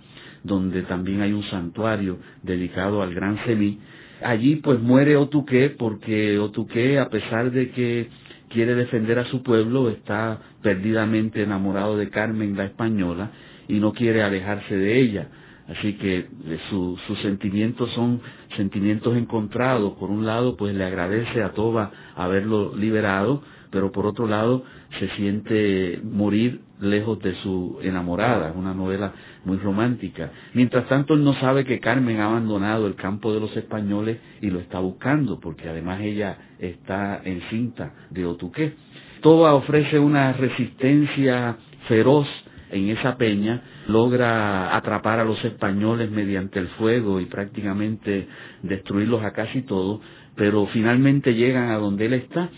[0.45, 3.79] donde también hay un santuario dedicado al gran Semí.
[4.23, 8.09] Allí pues muere Otuqué porque Otuqué, a pesar de que
[8.51, 13.31] quiere defender a su pueblo, está perdidamente enamorado de Carmen la española
[13.67, 15.29] y no quiere alejarse de ella.
[15.69, 18.21] Así que eh, sus sentimientos son
[18.57, 19.95] sentimientos encontrados.
[19.95, 24.63] Por un lado, pues le agradece a Toba haberlo liberado, pero por otro lado
[24.99, 29.13] se siente morir lejos de su enamorada, una novela
[29.45, 30.31] muy romántica.
[30.55, 34.51] Mientras tanto, él no sabe que Carmen ha abandonado el campo de los españoles y
[34.51, 38.75] lo está buscando, porque además ella está encinta de Otuqué.
[39.21, 41.57] Toba ofrece una resistencia
[41.89, 42.29] feroz
[42.71, 48.27] en esa peña, logra atrapar a los españoles mediante el fuego y prácticamente
[48.63, 50.01] destruirlos a casi todos,
[50.35, 52.49] pero finalmente llegan a donde él está.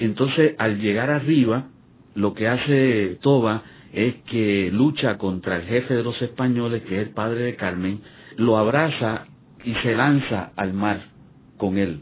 [0.00, 1.68] Entonces, al llegar arriba,
[2.14, 3.62] lo que hace Toba
[3.92, 8.00] es que lucha contra el jefe de los españoles, que es el padre de Carmen,
[8.36, 9.26] lo abraza
[9.64, 11.00] y se lanza al mar
[11.56, 12.00] con él.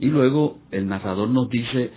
[0.00, 1.90] Y luego el narrador nos dice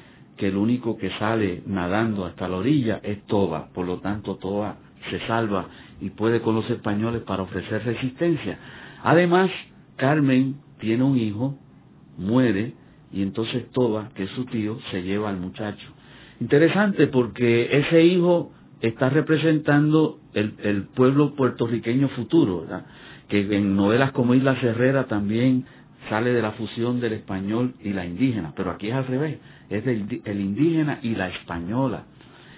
[0.43, 4.75] que el único que sale nadando hasta la orilla es Toba, por lo tanto Toba
[5.09, 5.67] se salva
[6.01, 8.59] y puede con los españoles para ofrecer resistencia.
[9.03, 9.49] Además,
[9.95, 11.57] Carmen tiene un hijo,
[12.17, 12.73] muere,
[13.13, 15.87] y entonces Toba, que es su tío, se lleva al muchacho.
[16.41, 18.51] Interesante porque ese hijo
[18.81, 22.85] está representando el, pueblo puertorriqueño futuro, ¿verdad?
[23.29, 25.63] que en novelas como Isla Herrera también
[26.09, 29.37] sale de la fusión del español y la indígena, pero aquí es al revés
[29.77, 32.05] es el, indígena y la española.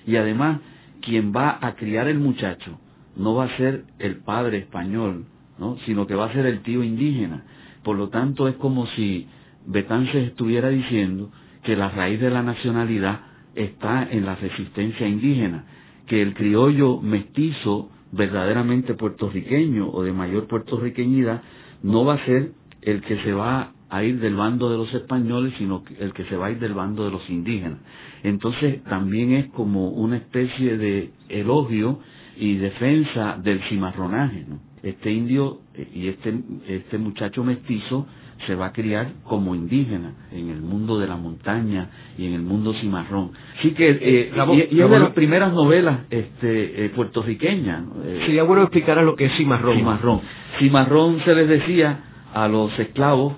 [0.06, 0.60] Y además,
[1.02, 2.80] quien va a criar el muchacho
[3.16, 5.26] no va a ser el padre español
[5.58, 5.78] ¿no?
[5.86, 7.44] sino que va a ser el tío indígena.
[7.84, 9.28] Por lo tanto, es como si
[9.66, 11.32] Betances estuviera diciendo
[11.64, 13.22] que la raíz de la nacionalidad
[13.56, 15.66] está en la resistencia indígena,
[16.08, 21.42] que el criollo mestizo verdaderamente puertorriqueño o de mayor puertorriqueñidad
[21.84, 22.52] no va a ser
[22.82, 26.36] el que se va a ir del bando de los españoles, sino el que se
[26.36, 27.80] va a ir del bando de los indígenas.
[28.24, 32.00] Entonces también es como una especie de elogio
[32.38, 34.46] y defensa del cimarronaje.
[34.48, 34.60] ¿no?
[34.84, 36.34] Este indio eh, y este,
[36.68, 38.08] este muchacho mestizo
[38.46, 42.42] se va a criar como indígena en el mundo de la montaña y en el
[42.42, 43.32] mundo cimarrón.
[43.58, 44.32] Así que, eh,
[44.72, 47.84] y, es de las primeras novelas este, eh, puertorriqueñas.
[48.04, 49.78] Eh, Sería bueno explicar a lo que es cimarrón.
[49.78, 50.22] Cimarrón.
[50.60, 52.00] Cimarrón se les decía
[52.34, 53.34] a los esclavos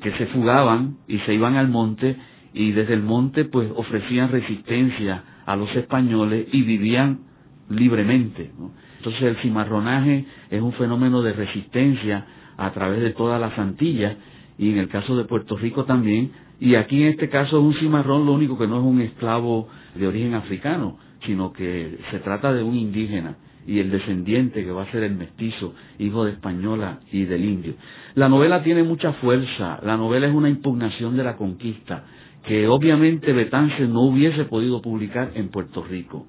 [0.00, 2.16] que se fugaban y se iban al monte
[2.52, 7.20] y desde el monte pues ofrecían resistencia a los españoles y vivían
[7.68, 8.50] libremente.
[8.98, 12.26] Entonces el cimarronaje es un fenómeno de resistencia
[12.56, 14.16] a través de todas las Antillas
[14.58, 16.32] y en el caso de Puerto Rico también.
[16.60, 19.68] Y aquí en este caso es un cimarrón, lo único que no es un esclavo
[19.94, 23.36] de origen africano, sino que se trata de un indígena
[23.66, 27.74] y el descendiente que va a ser el mestizo, hijo de española y del indio.
[28.14, 32.04] La novela tiene mucha fuerza, la novela es una impugnación de la conquista,
[32.46, 36.26] que obviamente Betance no hubiese podido publicar en Puerto Rico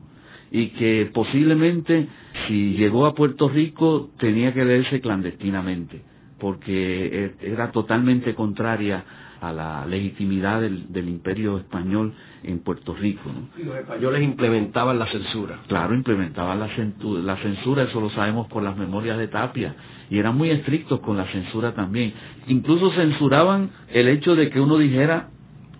[0.51, 2.07] y que posiblemente
[2.47, 6.01] si llegó a Puerto Rico tenía que leerse clandestinamente
[6.39, 9.03] porque e, era totalmente contraria
[9.41, 12.13] a la legitimidad del, imperio español
[12.43, 13.23] en Puerto Rico.
[13.25, 13.49] ¿no?
[13.61, 15.59] Y los españoles implementaban la censura.
[15.67, 19.75] Claro, implementaban la, la censura, eso lo sabemos por las memorias de Tapia,
[20.09, 22.13] y eran muy estrictos con la censura también.
[22.47, 25.29] Incluso censuraban el hecho de que uno dijera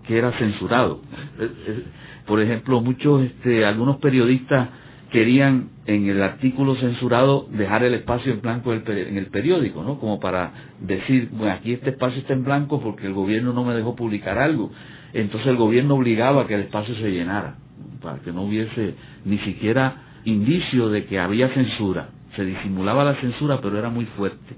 [0.08, 1.02] que era censurado.
[1.40, 1.84] Eh, eh,
[2.26, 4.70] por ejemplo, muchos, este, algunos periodistas
[5.12, 10.00] querían en el artículo censurado dejar el espacio en blanco en el periódico, ¿no?
[10.00, 10.52] Como para
[10.82, 14.38] decir, bueno, aquí este espacio está en blanco porque el gobierno no me dejó publicar
[14.38, 14.72] algo.
[15.14, 17.56] Entonces el gobierno obligaba a que el espacio se llenara,
[18.02, 18.96] para que no hubiese
[19.26, 22.10] ni siquiera indicio de que había censura.
[22.36, 24.56] Se disimulaba la censura, pero era muy fuerte.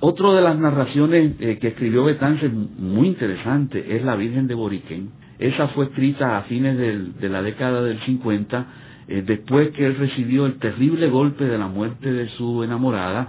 [0.00, 5.10] Otra de las narraciones eh, que escribió Betance, muy interesante, es La Virgen de Boriquén.
[5.38, 8.66] Esa fue escrita a fines de la década del 50
[9.10, 13.26] eh, después que él recibió el terrible golpe de la muerte de su enamorada,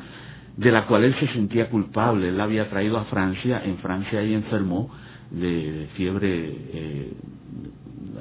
[0.56, 2.30] de la cual él se sentía culpable.
[2.30, 4.92] Él la había traído a Francia, en Francia ella enfermó
[5.32, 7.14] de, fiebre, eh,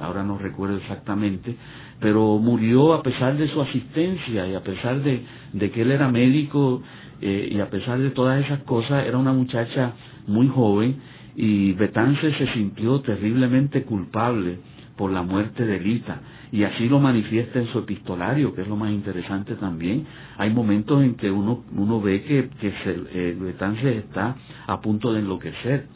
[0.01, 1.55] ahora no recuerdo exactamente,
[2.01, 5.23] pero murió a pesar de su asistencia y a pesar de,
[5.71, 6.83] que él era médico
[7.21, 9.93] eh, y a pesar de todas esas cosas, era una muchacha
[10.27, 10.97] muy joven
[11.37, 14.57] y Betance se sintió terriblemente culpable
[14.97, 16.23] por la muerte de Lita
[16.53, 20.05] y así lo manifiesta en su epistolario, que es lo más interesante también.
[20.37, 24.37] Hay momentos en que uno, uno ve que, que se, está
[24.67, 25.87] a punto de enloquecer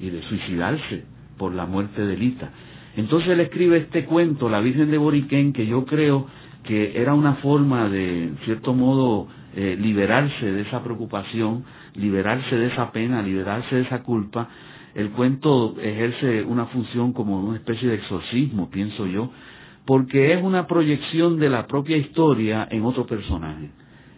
[0.00, 1.04] y de suicidarse
[1.38, 2.50] por la muerte de Lita.
[2.96, 6.26] Entonces él escribe este cuento, La Virgen de Boriquén, que yo creo
[6.64, 12.66] que era una forma de, en cierto modo, eh, liberarse de esa preocupación, liberarse de
[12.66, 14.48] esa pena, liberarse de esa culpa.
[14.94, 19.30] El cuento ejerce una función como una especie de exorcismo, pienso yo,
[19.90, 23.70] porque es una proyección de la propia historia en otro personaje.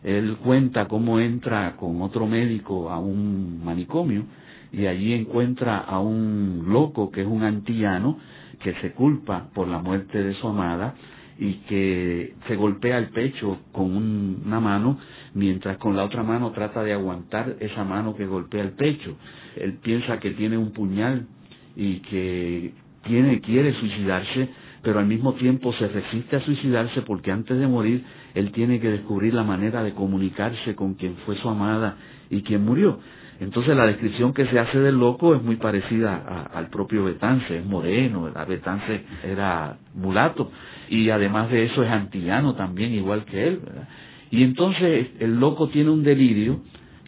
[0.05, 4.27] Él cuenta cómo entra con otro médico a un manicomio
[4.71, 8.19] y allí encuentra a un loco que es un antillano
[8.63, 10.95] que se culpa por la muerte de su amada
[11.39, 14.99] y que se golpea el pecho con una mano
[15.33, 19.17] mientras con la otra mano trata de aguantar esa mano que golpea el pecho.
[19.57, 21.29] Él piensa que tiene un puñal
[21.75, 24.51] y que tiene, quiere suicidarse
[24.83, 28.05] pero al mismo tiempo se resiste a suicidarse porque antes de morir
[28.35, 31.97] él tiene que descubrir la manera de comunicarse con quien fue su amada
[32.31, 32.99] y quien murió.
[33.41, 37.67] Entonces la descripción que se hace del loco es muy parecida al propio Betance, es
[37.67, 38.47] moreno, ¿verdad?
[38.47, 40.51] Betance era mulato
[40.89, 43.61] y además de eso es antillano también, igual que él.
[43.65, 43.89] ¿verdad?
[44.33, 46.61] Y entonces el loco tiene un delirio,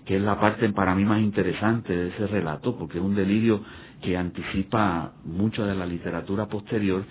[0.05, 3.63] que es la parte para mí más interesante de ese relato, porque es un delirio
[4.03, 7.03] que anticipa mucho de la literatura posterior,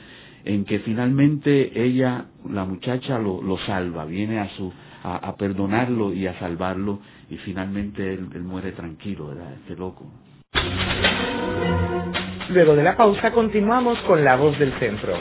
[0.45, 4.71] en que finalmente ella, la muchacha, lo, lo salva, viene a, su,
[5.03, 9.53] a, perdonarlo y a salvarlo, y finalmente él, él muere tranquilo, ¿verdad?
[9.53, 10.05] Este loco.
[12.49, 15.13] Luego de la pausa continuamos con La Voz del Centro.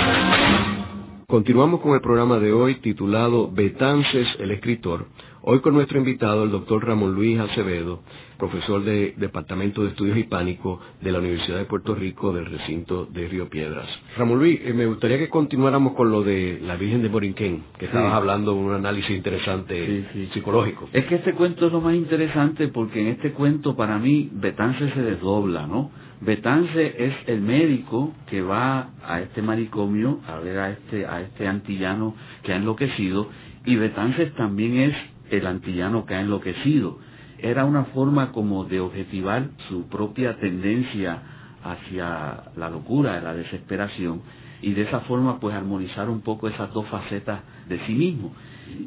[1.29, 5.05] Continuamos con el programa de hoy titulado Betances, el escritor.
[5.43, 7.99] Hoy con nuestro invitado, el doctor Ramón Luis Acevedo,
[8.39, 13.27] profesor de Departamento de Estudios Hispánicos de la Universidad de Puerto Rico del recinto de
[13.27, 13.87] Río Piedras.
[14.17, 17.85] Ramón Luis, eh, me gustaría que continuáramos con lo de la Virgen de Borinquén, que
[17.85, 20.89] estabas hablando de un análisis interesante psicológico.
[20.93, 24.91] Es que este cuento es lo más interesante porque en este cuento para mí Betance
[24.95, 25.91] se desdobla, ¿no?
[26.21, 31.47] Betance es el médico que va a este manicomio a ver a este, a este
[31.47, 33.29] antillano que ha enloquecido
[33.65, 34.95] y Betance también es
[35.31, 36.99] el antillano que ha enloquecido
[37.41, 41.21] era una forma como de objetivar su propia tendencia
[41.63, 44.21] hacia la locura, la desesperación,
[44.61, 48.33] y de esa forma pues armonizar un poco esas dos facetas de sí mismo.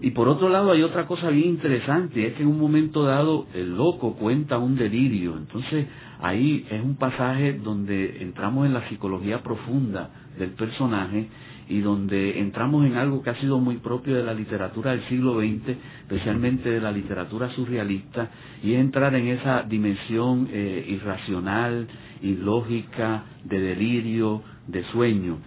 [0.00, 3.46] Y por otro lado hay otra cosa bien interesante, es que en un momento dado
[3.54, 5.86] el loco cuenta un delirio, entonces
[6.22, 11.28] ahí es un pasaje donde entramos en la psicología profunda del personaje
[11.68, 15.40] y donde entramos en algo que ha sido muy propio de la literatura del siglo
[15.40, 18.30] XX, especialmente de la literatura surrealista,
[18.62, 21.88] y es entrar en esa dimensión eh, irracional,
[22.22, 25.38] ilógica, de delirio, de sueño.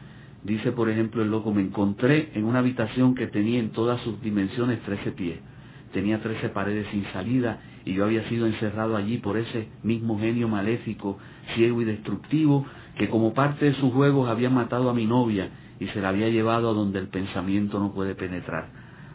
[0.43, 4.21] Dice, por ejemplo, el loco, me encontré en una habitación que tenía en todas sus
[4.21, 5.39] dimensiones 13 pies,
[5.91, 10.47] tenía 13 paredes sin salida, y yo había sido encerrado allí por ese mismo genio
[10.47, 11.19] maléfico,
[11.55, 12.65] ciego y destructivo,
[12.97, 16.29] que como parte de sus juegos había matado a mi novia y se la había
[16.29, 18.69] llevado a donde el pensamiento no puede penetrar.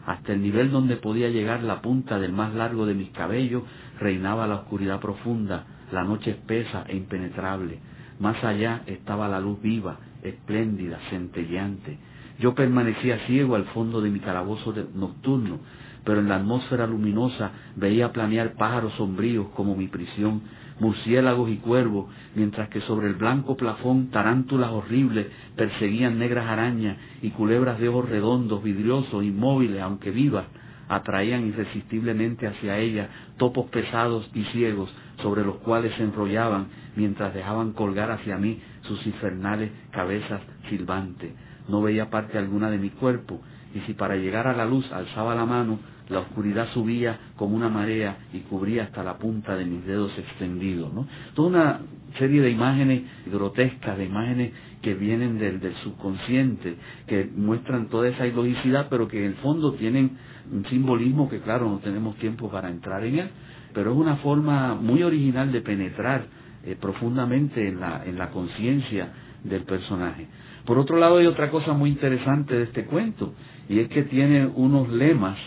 [0.05, 3.63] Hasta el nivel donde podía llegar la punta del más largo de mis cabellos
[3.99, 7.79] reinaba la oscuridad profunda, la noche espesa e impenetrable.
[8.19, 11.97] Más allá estaba la luz viva, espléndida, centelleante.
[12.39, 15.59] Yo permanecía ciego al fondo de mi calabozo nocturno,
[16.03, 20.41] pero en la atmósfera luminosa veía planear pájaros sombríos como mi prisión
[20.79, 27.29] murciélagos y cuervos, mientras que sobre el blanco plafón tarántulas horribles perseguían negras arañas y
[27.29, 30.45] culebras de ojos redondos, vidriosos, inmóviles, aunque vivas,
[30.89, 37.73] atraían irresistiblemente hacia ella topos pesados y ciegos sobre los cuales se enrollaban mientras dejaban
[37.73, 41.31] colgar hacia mí sus infernales cabezas silbantes.
[41.69, 43.39] No veía parte alguna de mi cuerpo,
[43.73, 47.69] y si para llegar a la luz alzaba la mano, la oscuridad subía como una
[47.69, 50.93] marea y cubría hasta la punta de mis dedos extendidos.
[50.93, 51.07] ¿no?
[51.33, 51.79] Toda una
[52.17, 54.51] serie de imágenes grotescas, de imágenes
[54.81, 56.75] que vienen del, del subconsciente,
[57.07, 60.17] que muestran toda esa ilogicidad, pero que en el fondo tienen
[60.51, 63.29] un simbolismo que, claro, no tenemos tiempo para entrar en él,
[63.73, 66.25] pero es una forma muy original de penetrar
[66.65, 69.13] eh, profundamente en la, en la conciencia
[69.43, 70.27] del personaje.
[70.65, 73.33] Por otro lado, hay otra cosa muy interesante de este cuento,
[73.71, 75.37] y es que tiene unos lemas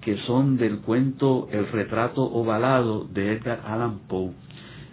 [0.00, 4.32] que son del cuento El retrato ovalado de Edgar Allan Poe.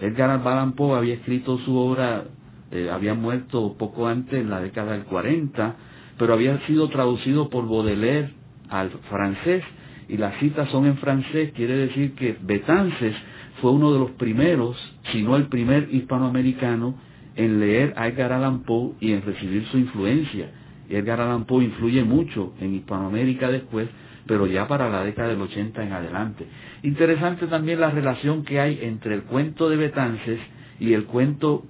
[0.01, 2.25] Edgar Allan Poe había escrito su obra,
[2.69, 5.75] eh, había muerto poco antes, en la década del 40,
[6.17, 8.33] pero había sido traducido por Baudelaire
[8.69, 9.63] al francés
[10.09, 13.15] y las citas son en francés, quiere decir que Betances
[13.61, 14.75] fue uno de los primeros,
[15.13, 16.95] si no el primer hispanoamericano
[17.37, 20.51] en leer a Edgar Allan Poe y en recibir su influencia.
[20.97, 23.87] Edgar Allan Poe influye mucho en Hispanoamérica después,
[24.25, 26.45] pero ya para la década del 80 en adelante.
[26.83, 30.39] Interesante también la relación que hay entre el cuento de Betances
[30.79, 31.63] y el cuento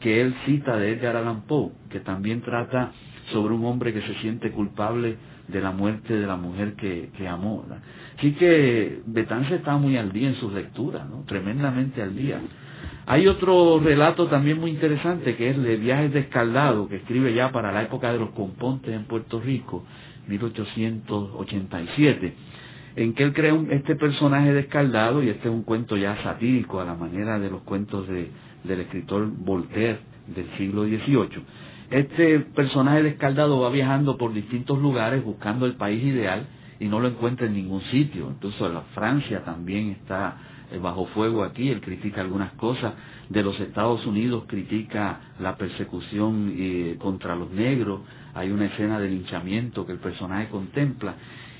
[0.00, 2.92] que él cita de Edgar Allan Poe, que también trata
[3.32, 5.16] sobre un hombre que se siente culpable
[5.48, 7.64] de la muerte de la mujer que, que amó.
[8.18, 11.24] Así que Betances está muy al día en sus lecturas, ¿no?
[11.26, 12.40] tremendamente al día.
[13.08, 17.52] Hay otro relato también muy interesante que es de Viajes de Escaldado, que escribe ya
[17.52, 19.84] para la época de los compontes en Puerto Rico,
[20.26, 22.34] 1887,
[22.96, 26.84] en que él crea este personaje descaldado, y este es un cuento ya satírico a
[26.84, 28.28] la manera de los cuentos de,
[28.64, 31.44] del escritor Voltaire del siglo XVIII.
[31.90, 36.48] Este personaje descaldado va viajando por distintos lugares buscando el país ideal
[36.80, 38.26] y no lo encuentra en ningún sitio.
[38.28, 40.38] Entonces la Francia también está
[40.80, 42.94] bajo fuego aquí, él critica algunas cosas,
[43.28, 48.00] de los Estados Unidos critica la persecución eh, contra los negros,
[48.34, 51.14] hay una escena de linchamiento que el personaje contempla.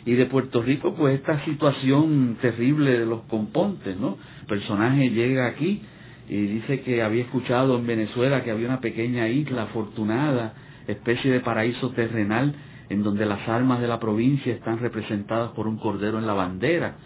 [0.04, 4.18] Y de Puerto Rico, pues esta situación terrible de los compontes, ¿no?
[4.42, 5.82] El personaje llega aquí
[6.28, 10.54] y dice que había escuchado en Venezuela que había una pequeña isla afortunada,
[10.86, 12.54] especie de paraíso terrenal,
[12.88, 16.96] en donde las armas de la provincia están representadas por un cordero en la bandera,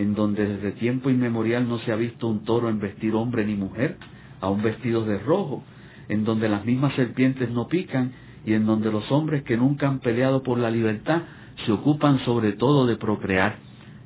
[0.00, 3.54] en donde desde tiempo inmemorial no se ha visto un toro en vestir hombre ni
[3.54, 3.98] mujer,
[4.40, 5.62] aún vestidos de rojo,
[6.08, 8.12] en donde las mismas serpientes no pican
[8.46, 11.20] y en donde los hombres que nunca han peleado por la libertad
[11.66, 13.56] se ocupan sobre todo de procrear,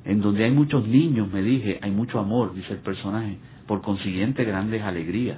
[0.03, 4.43] en donde hay muchos niños, me dije, hay mucho amor, dice el personaje, por consiguiente
[4.43, 5.37] grandes alegrías.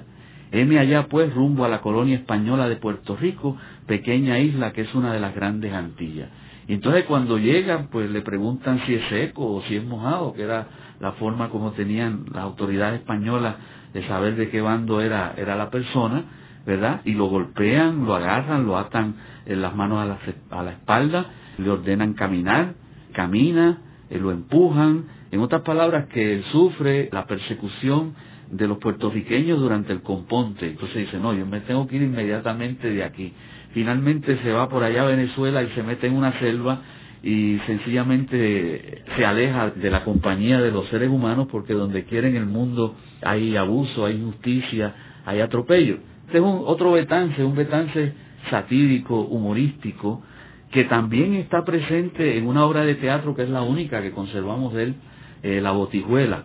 [0.50, 3.56] M allá pues rumbo a la colonia española de Puerto Rico,
[3.86, 6.30] pequeña isla que es una de las grandes Antillas.
[6.68, 10.42] Y entonces cuando llegan, pues le preguntan si es seco o si es mojado, que
[10.42, 10.66] era
[11.00, 13.56] la forma como tenían las autoridades españolas
[13.94, 16.24] de saber de qué bando era, era la persona,
[16.66, 17.00] ¿verdad?
[17.06, 19.14] Y lo golpean, lo agarran, lo atan
[19.46, 20.18] en las manos a la,
[20.50, 22.74] a la espalda, le ordenan caminar,
[23.14, 23.78] camina,
[24.10, 28.14] eh, lo empujan, en otras palabras, que él sufre la persecución
[28.50, 30.68] de los puertorriqueños durante el componte.
[30.68, 33.32] Entonces dice, no, yo me tengo que ir inmediatamente de aquí.
[33.72, 36.80] Finalmente se va por allá a Venezuela y se mete en una selva
[37.22, 42.36] y sencillamente se aleja de la compañía de los seres humanos porque donde quiera en
[42.36, 44.94] el mundo hay abuso, hay injusticia,
[45.26, 45.98] hay atropello.
[46.26, 48.12] Este es un, otro Betance, un Betance
[48.50, 50.22] satírico, humorístico,
[50.70, 54.74] que también está presente en una obra de teatro que es la única que conservamos
[54.74, 54.94] de él,
[55.42, 56.44] eh, La Botijuela.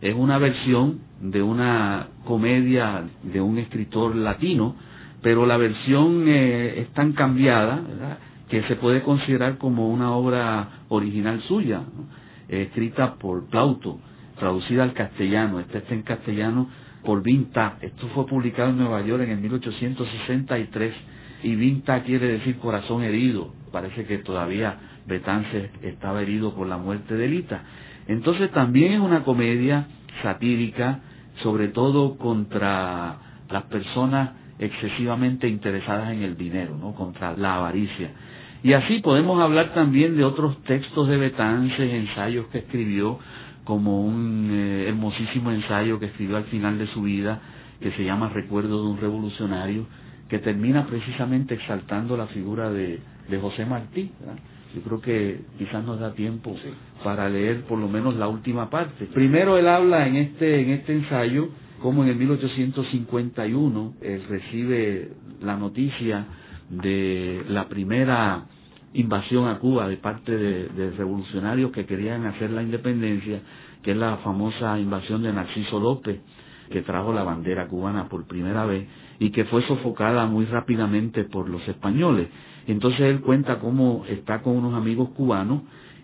[0.00, 4.76] Es una versión de una comedia de un escritor latino,
[5.24, 7.80] pero la versión eh, es tan cambiada
[8.50, 11.80] que se puede considerar como una obra original suya,
[12.46, 14.00] escrita por Plauto,
[14.38, 15.60] traducida al castellano.
[15.60, 16.68] Este está en castellano
[17.02, 17.78] por Vinta.
[17.80, 20.94] Esto fue publicado en Nueva York en el 1863
[21.42, 23.54] y Vinta quiere decir corazón herido.
[23.72, 27.62] Parece que todavía Betance estaba herido por la muerte de Lita.
[28.08, 29.86] Entonces también es una comedia
[30.22, 31.00] satírica,
[31.42, 33.16] sobre todo contra
[33.48, 36.94] las personas excesivamente interesadas en el dinero, ¿no?
[36.94, 38.10] contra la avaricia.
[38.62, 43.18] Y así podemos hablar también de otros textos de Betances, ensayos que escribió,
[43.64, 47.40] como un eh, hermosísimo ensayo que escribió al final de su vida,
[47.80, 49.86] que se llama Recuerdo de un revolucionario,
[50.28, 54.10] que termina precisamente exaltando la figura de, de José Martí.
[54.74, 56.56] Yo creo que quizás nos da tiempo
[57.04, 59.06] para leer por lo menos la última parte.
[59.06, 61.50] Primero él habla en este, en este ensayo
[61.84, 65.10] como en el 1851 él recibe
[65.42, 66.24] la noticia
[66.70, 68.46] de la primera
[68.94, 73.42] invasión a Cuba de parte de, de, revolucionarios que querían hacer la independencia,
[73.82, 76.22] que es la famosa invasión de Narciso López,
[76.70, 81.50] que trajo la bandera cubana por primera vez y que fue sofocada muy rápidamente por
[81.50, 82.28] los españoles.
[82.66, 85.60] Entonces él cuenta cómo está con unos amigos cubanos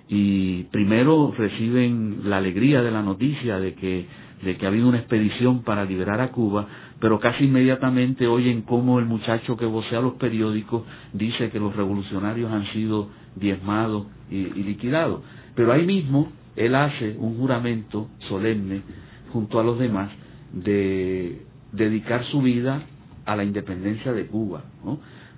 [0.09, 4.07] y primero reciben la alegría de la noticia de que,
[4.43, 6.67] de que ha habido una expedición para liberar a Cuba,
[6.99, 12.51] pero casi inmediatamente oyen cómo el muchacho que vocea los periódicos dice que los revolucionarios
[12.51, 15.23] han sido diezmados y, liquidados.
[15.55, 18.83] Pero ahí mismo él hace un juramento solemne
[19.33, 20.11] junto a los demás
[20.53, 22.83] de dedicar su vida
[23.25, 24.65] a la independencia de Cuba.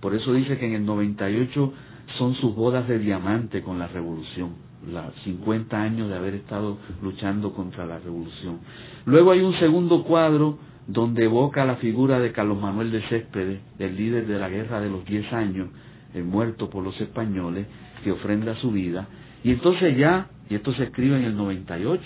[0.00, 1.72] Por eso dice que en el 98
[2.18, 4.50] son sus bodas de diamante con la revolución,
[4.90, 8.58] los 50 años de haber estado luchando contra la revolución.
[9.04, 13.96] Luego hay un segundo cuadro donde evoca la figura de Carlos Manuel de Céspedes, el
[13.96, 15.68] líder de la guerra de los 10 años,
[16.14, 17.66] el muerto por los españoles,
[18.04, 19.08] que ofrenda su vida.
[19.44, 22.02] Y entonces ya, y esto se escribe en el 98,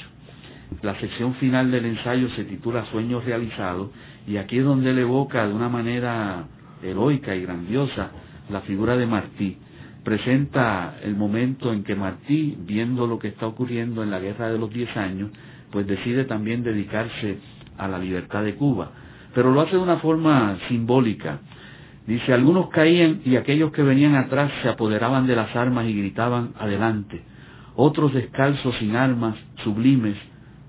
[0.82, 3.90] la sección final del ensayo se titula Sueños realizados,
[4.26, 6.44] y aquí es donde él evoca de una manera
[6.82, 8.10] heroica y grandiosa
[8.50, 9.58] la figura de Martí.
[10.04, 14.58] Presenta el momento en que Martí, viendo lo que está ocurriendo en la guerra de
[14.58, 15.30] los diez años,
[15.76, 17.38] pues decide también dedicarse
[17.76, 18.92] a la libertad de Cuba.
[19.34, 21.40] Pero lo hace de una forma simbólica.
[22.06, 26.54] Dice, algunos caían y aquellos que venían atrás se apoderaban de las armas y gritaban,
[26.58, 27.22] adelante.
[27.74, 30.16] Otros descalzos sin armas, sublimes,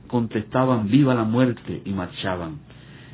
[0.07, 2.59] contestaban, viva la muerte y marchaban.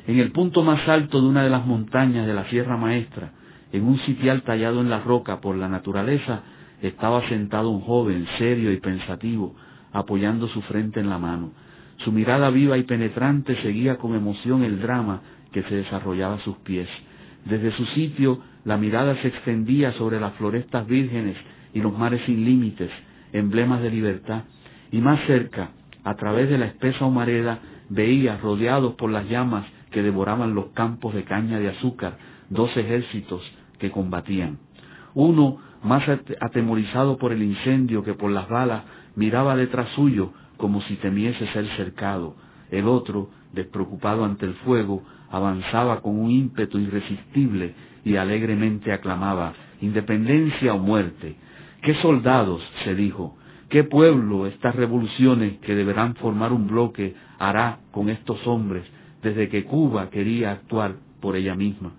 [0.08, 3.30] En el punto más alto de una de las montañas de la Sierra Maestra,
[3.70, 6.40] en un sitial tallado en la roca por la naturaleza,
[6.82, 9.54] estaba sentado un joven serio y pensativo,
[9.92, 11.52] apoyando su frente en la mano.
[11.98, 15.22] Su mirada viva y penetrante seguía con emoción el drama
[15.52, 16.88] que se desarrollaba a sus pies.
[17.44, 21.36] Desde su sitio la mirada se extendía sobre las florestas vírgenes
[21.72, 22.90] y los mares sin límites,
[23.32, 24.44] emblemas de libertad,
[24.90, 25.70] y más cerca,
[26.04, 31.14] a través de la espesa humareda, veía, rodeados por las llamas que devoraban los campos
[31.14, 32.16] de caña de azúcar,
[32.48, 33.42] dos ejércitos
[33.78, 34.58] que combatían.
[35.14, 36.02] Uno, más
[36.40, 38.84] atemorizado por el incendio que por las balas,
[39.16, 42.36] miraba detrás suyo como si temiese ser cercado.
[42.70, 47.74] El otro, despreocupado ante el fuego, avanzaba con un ímpetu irresistible
[48.04, 51.36] y alegremente aclamaba Independencia o muerte.
[51.82, 52.62] ¿Qué soldados?
[52.84, 53.36] se dijo.
[53.68, 58.84] ¿Qué pueblo estas revoluciones que deberán formar un bloque hará con estos hombres
[59.24, 61.92] desde que Cuba quería actuar por ella misma.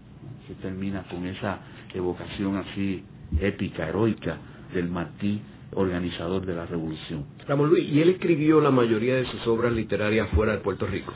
[0.47, 1.59] Se termina con esa
[1.93, 3.05] evocación así
[3.39, 4.39] épica, heroica
[4.73, 5.39] del Martí
[5.75, 7.27] organizador de la revolución.
[7.47, 11.13] Ramón Luis, ¿y él escribió la mayoría de sus obras literarias fuera de Puerto Rico?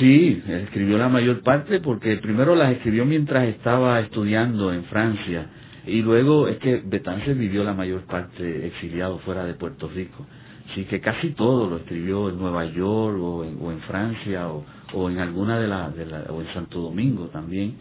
[0.00, 5.46] Sí, escribió la mayor parte porque primero las escribió mientras estaba estudiando en Francia
[5.86, 10.26] y luego es que Betances vivió la mayor parte exiliado fuera de Puerto Rico.
[10.72, 15.58] Así que casi todo lo escribió en Nueva York o en, Francia o, en alguna
[15.58, 15.92] de las,
[16.30, 17.74] o en Santo Domingo también.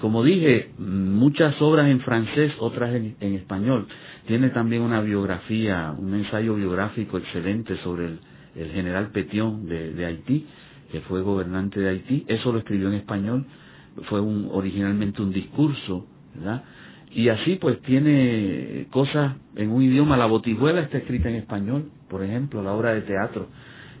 [0.00, 3.86] Como dije, muchas obras en francés, otras en, español.
[4.26, 10.46] Tiene también una biografía, un ensayo biográfico excelente sobre el, general Petión de, Haití,
[10.90, 12.24] que fue gobernante de Haití.
[12.28, 13.44] Eso lo escribió en español.
[14.08, 16.64] Fue un, originalmente un discurso, ¿verdad?
[17.12, 20.16] Y así pues tiene cosas en un idioma.
[20.16, 23.48] La botijuela está escrita en español, por ejemplo, la obra de teatro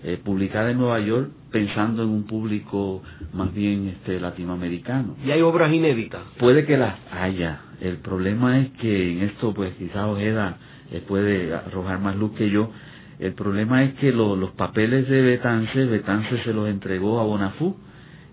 [0.02, 3.02] eh, publicada en Nueva York pensando en un público
[3.34, 5.16] más bien este latinoamericano.
[5.24, 6.22] ¿Y hay obras inéditas?
[6.38, 7.60] Puede que las haya.
[7.80, 10.56] El problema es que en esto pues quizás Ojeda
[10.90, 12.70] eh, puede arrojar más luz que yo.
[13.18, 17.76] El problema es que los papeles de Betance, Betance se los entregó a Bonafú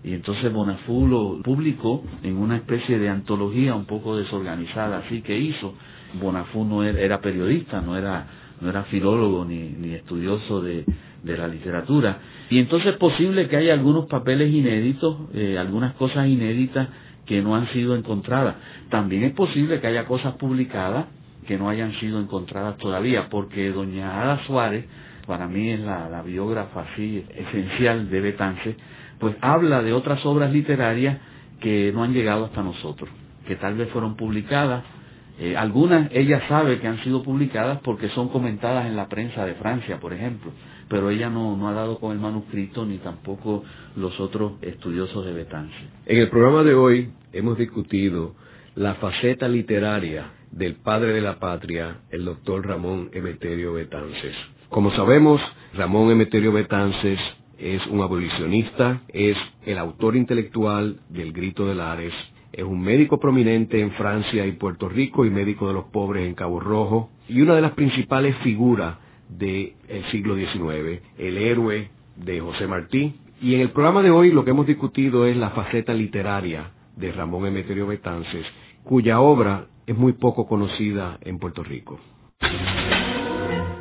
[0.02, 5.36] y entonces Bonafú lo publicó en una especie de antología un poco desorganizada, así que
[5.36, 5.74] hizo.
[6.18, 8.26] Bonafú no era, periodista, no era,
[8.62, 10.86] no era filólogo ni, ni estudioso de,
[11.22, 12.18] de la literatura.
[12.50, 16.88] Y entonces es posible que haya algunos papeles inéditos, eh, algunas cosas inéditas
[17.26, 18.56] que no han sido encontradas.
[18.88, 21.06] También es posible que haya cosas publicadas
[21.48, 24.84] que no hayan sido encontradas todavía, porque doña Ada Suárez,
[25.26, 28.76] para mí es la, biógrafa así esencial de Betance,
[29.18, 31.16] pues habla de otras obras literarias
[31.60, 33.08] que no han llegado hasta nosotros,
[33.46, 34.84] que tal vez fueron publicadas.
[35.40, 39.54] Eh, algunas ella sabe que han sido publicadas porque son comentadas en la prensa de
[39.54, 40.52] Francia, por ejemplo,
[40.88, 43.64] pero ella no, no ha dado con el manuscrito ni tampoco
[43.96, 45.74] los otros estudiosos de Betance.
[46.06, 48.34] En el programa de hoy hemos discutido
[48.74, 54.34] la faceta literaria del padre de la patria, el doctor Ramón Emeterio Betances.
[54.68, 55.40] Como sabemos,
[55.74, 57.18] Ramón Emeterio Betances
[57.58, 59.36] es un abolicionista, es
[59.66, 62.12] el autor intelectual del Grito de Lares,
[62.52, 66.34] es un médico prominente en Francia y Puerto Rico y médico de los pobres en
[66.34, 68.96] Cabo Rojo y una de las principales figuras
[69.28, 69.74] del
[70.10, 73.14] siglo XIX, el héroe de José Martí.
[73.40, 77.12] Y en el programa de hoy lo que hemos discutido es la faceta literaria de
[77.12, 78.46] Ramón Emeterio Betances,
[78.82, 82.00] cuya obra es muy poco conocida en Puerto Rico.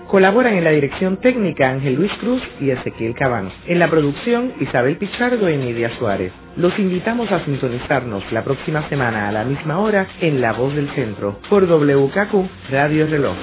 [0.08, 3.52] Colaboran en la dirección técnica Ángel Luis Cruz y Ezequiel Cabano.
[3.66, 6.32] En la producción Isabel Pichardo y Nidia Suárez.
[6.56, 10.90] Los invitamos a sintonizarnos la próxima semana a la misma hora en La Voz del
[10.92, 13.36] Centro por WKQ Radio Reloj.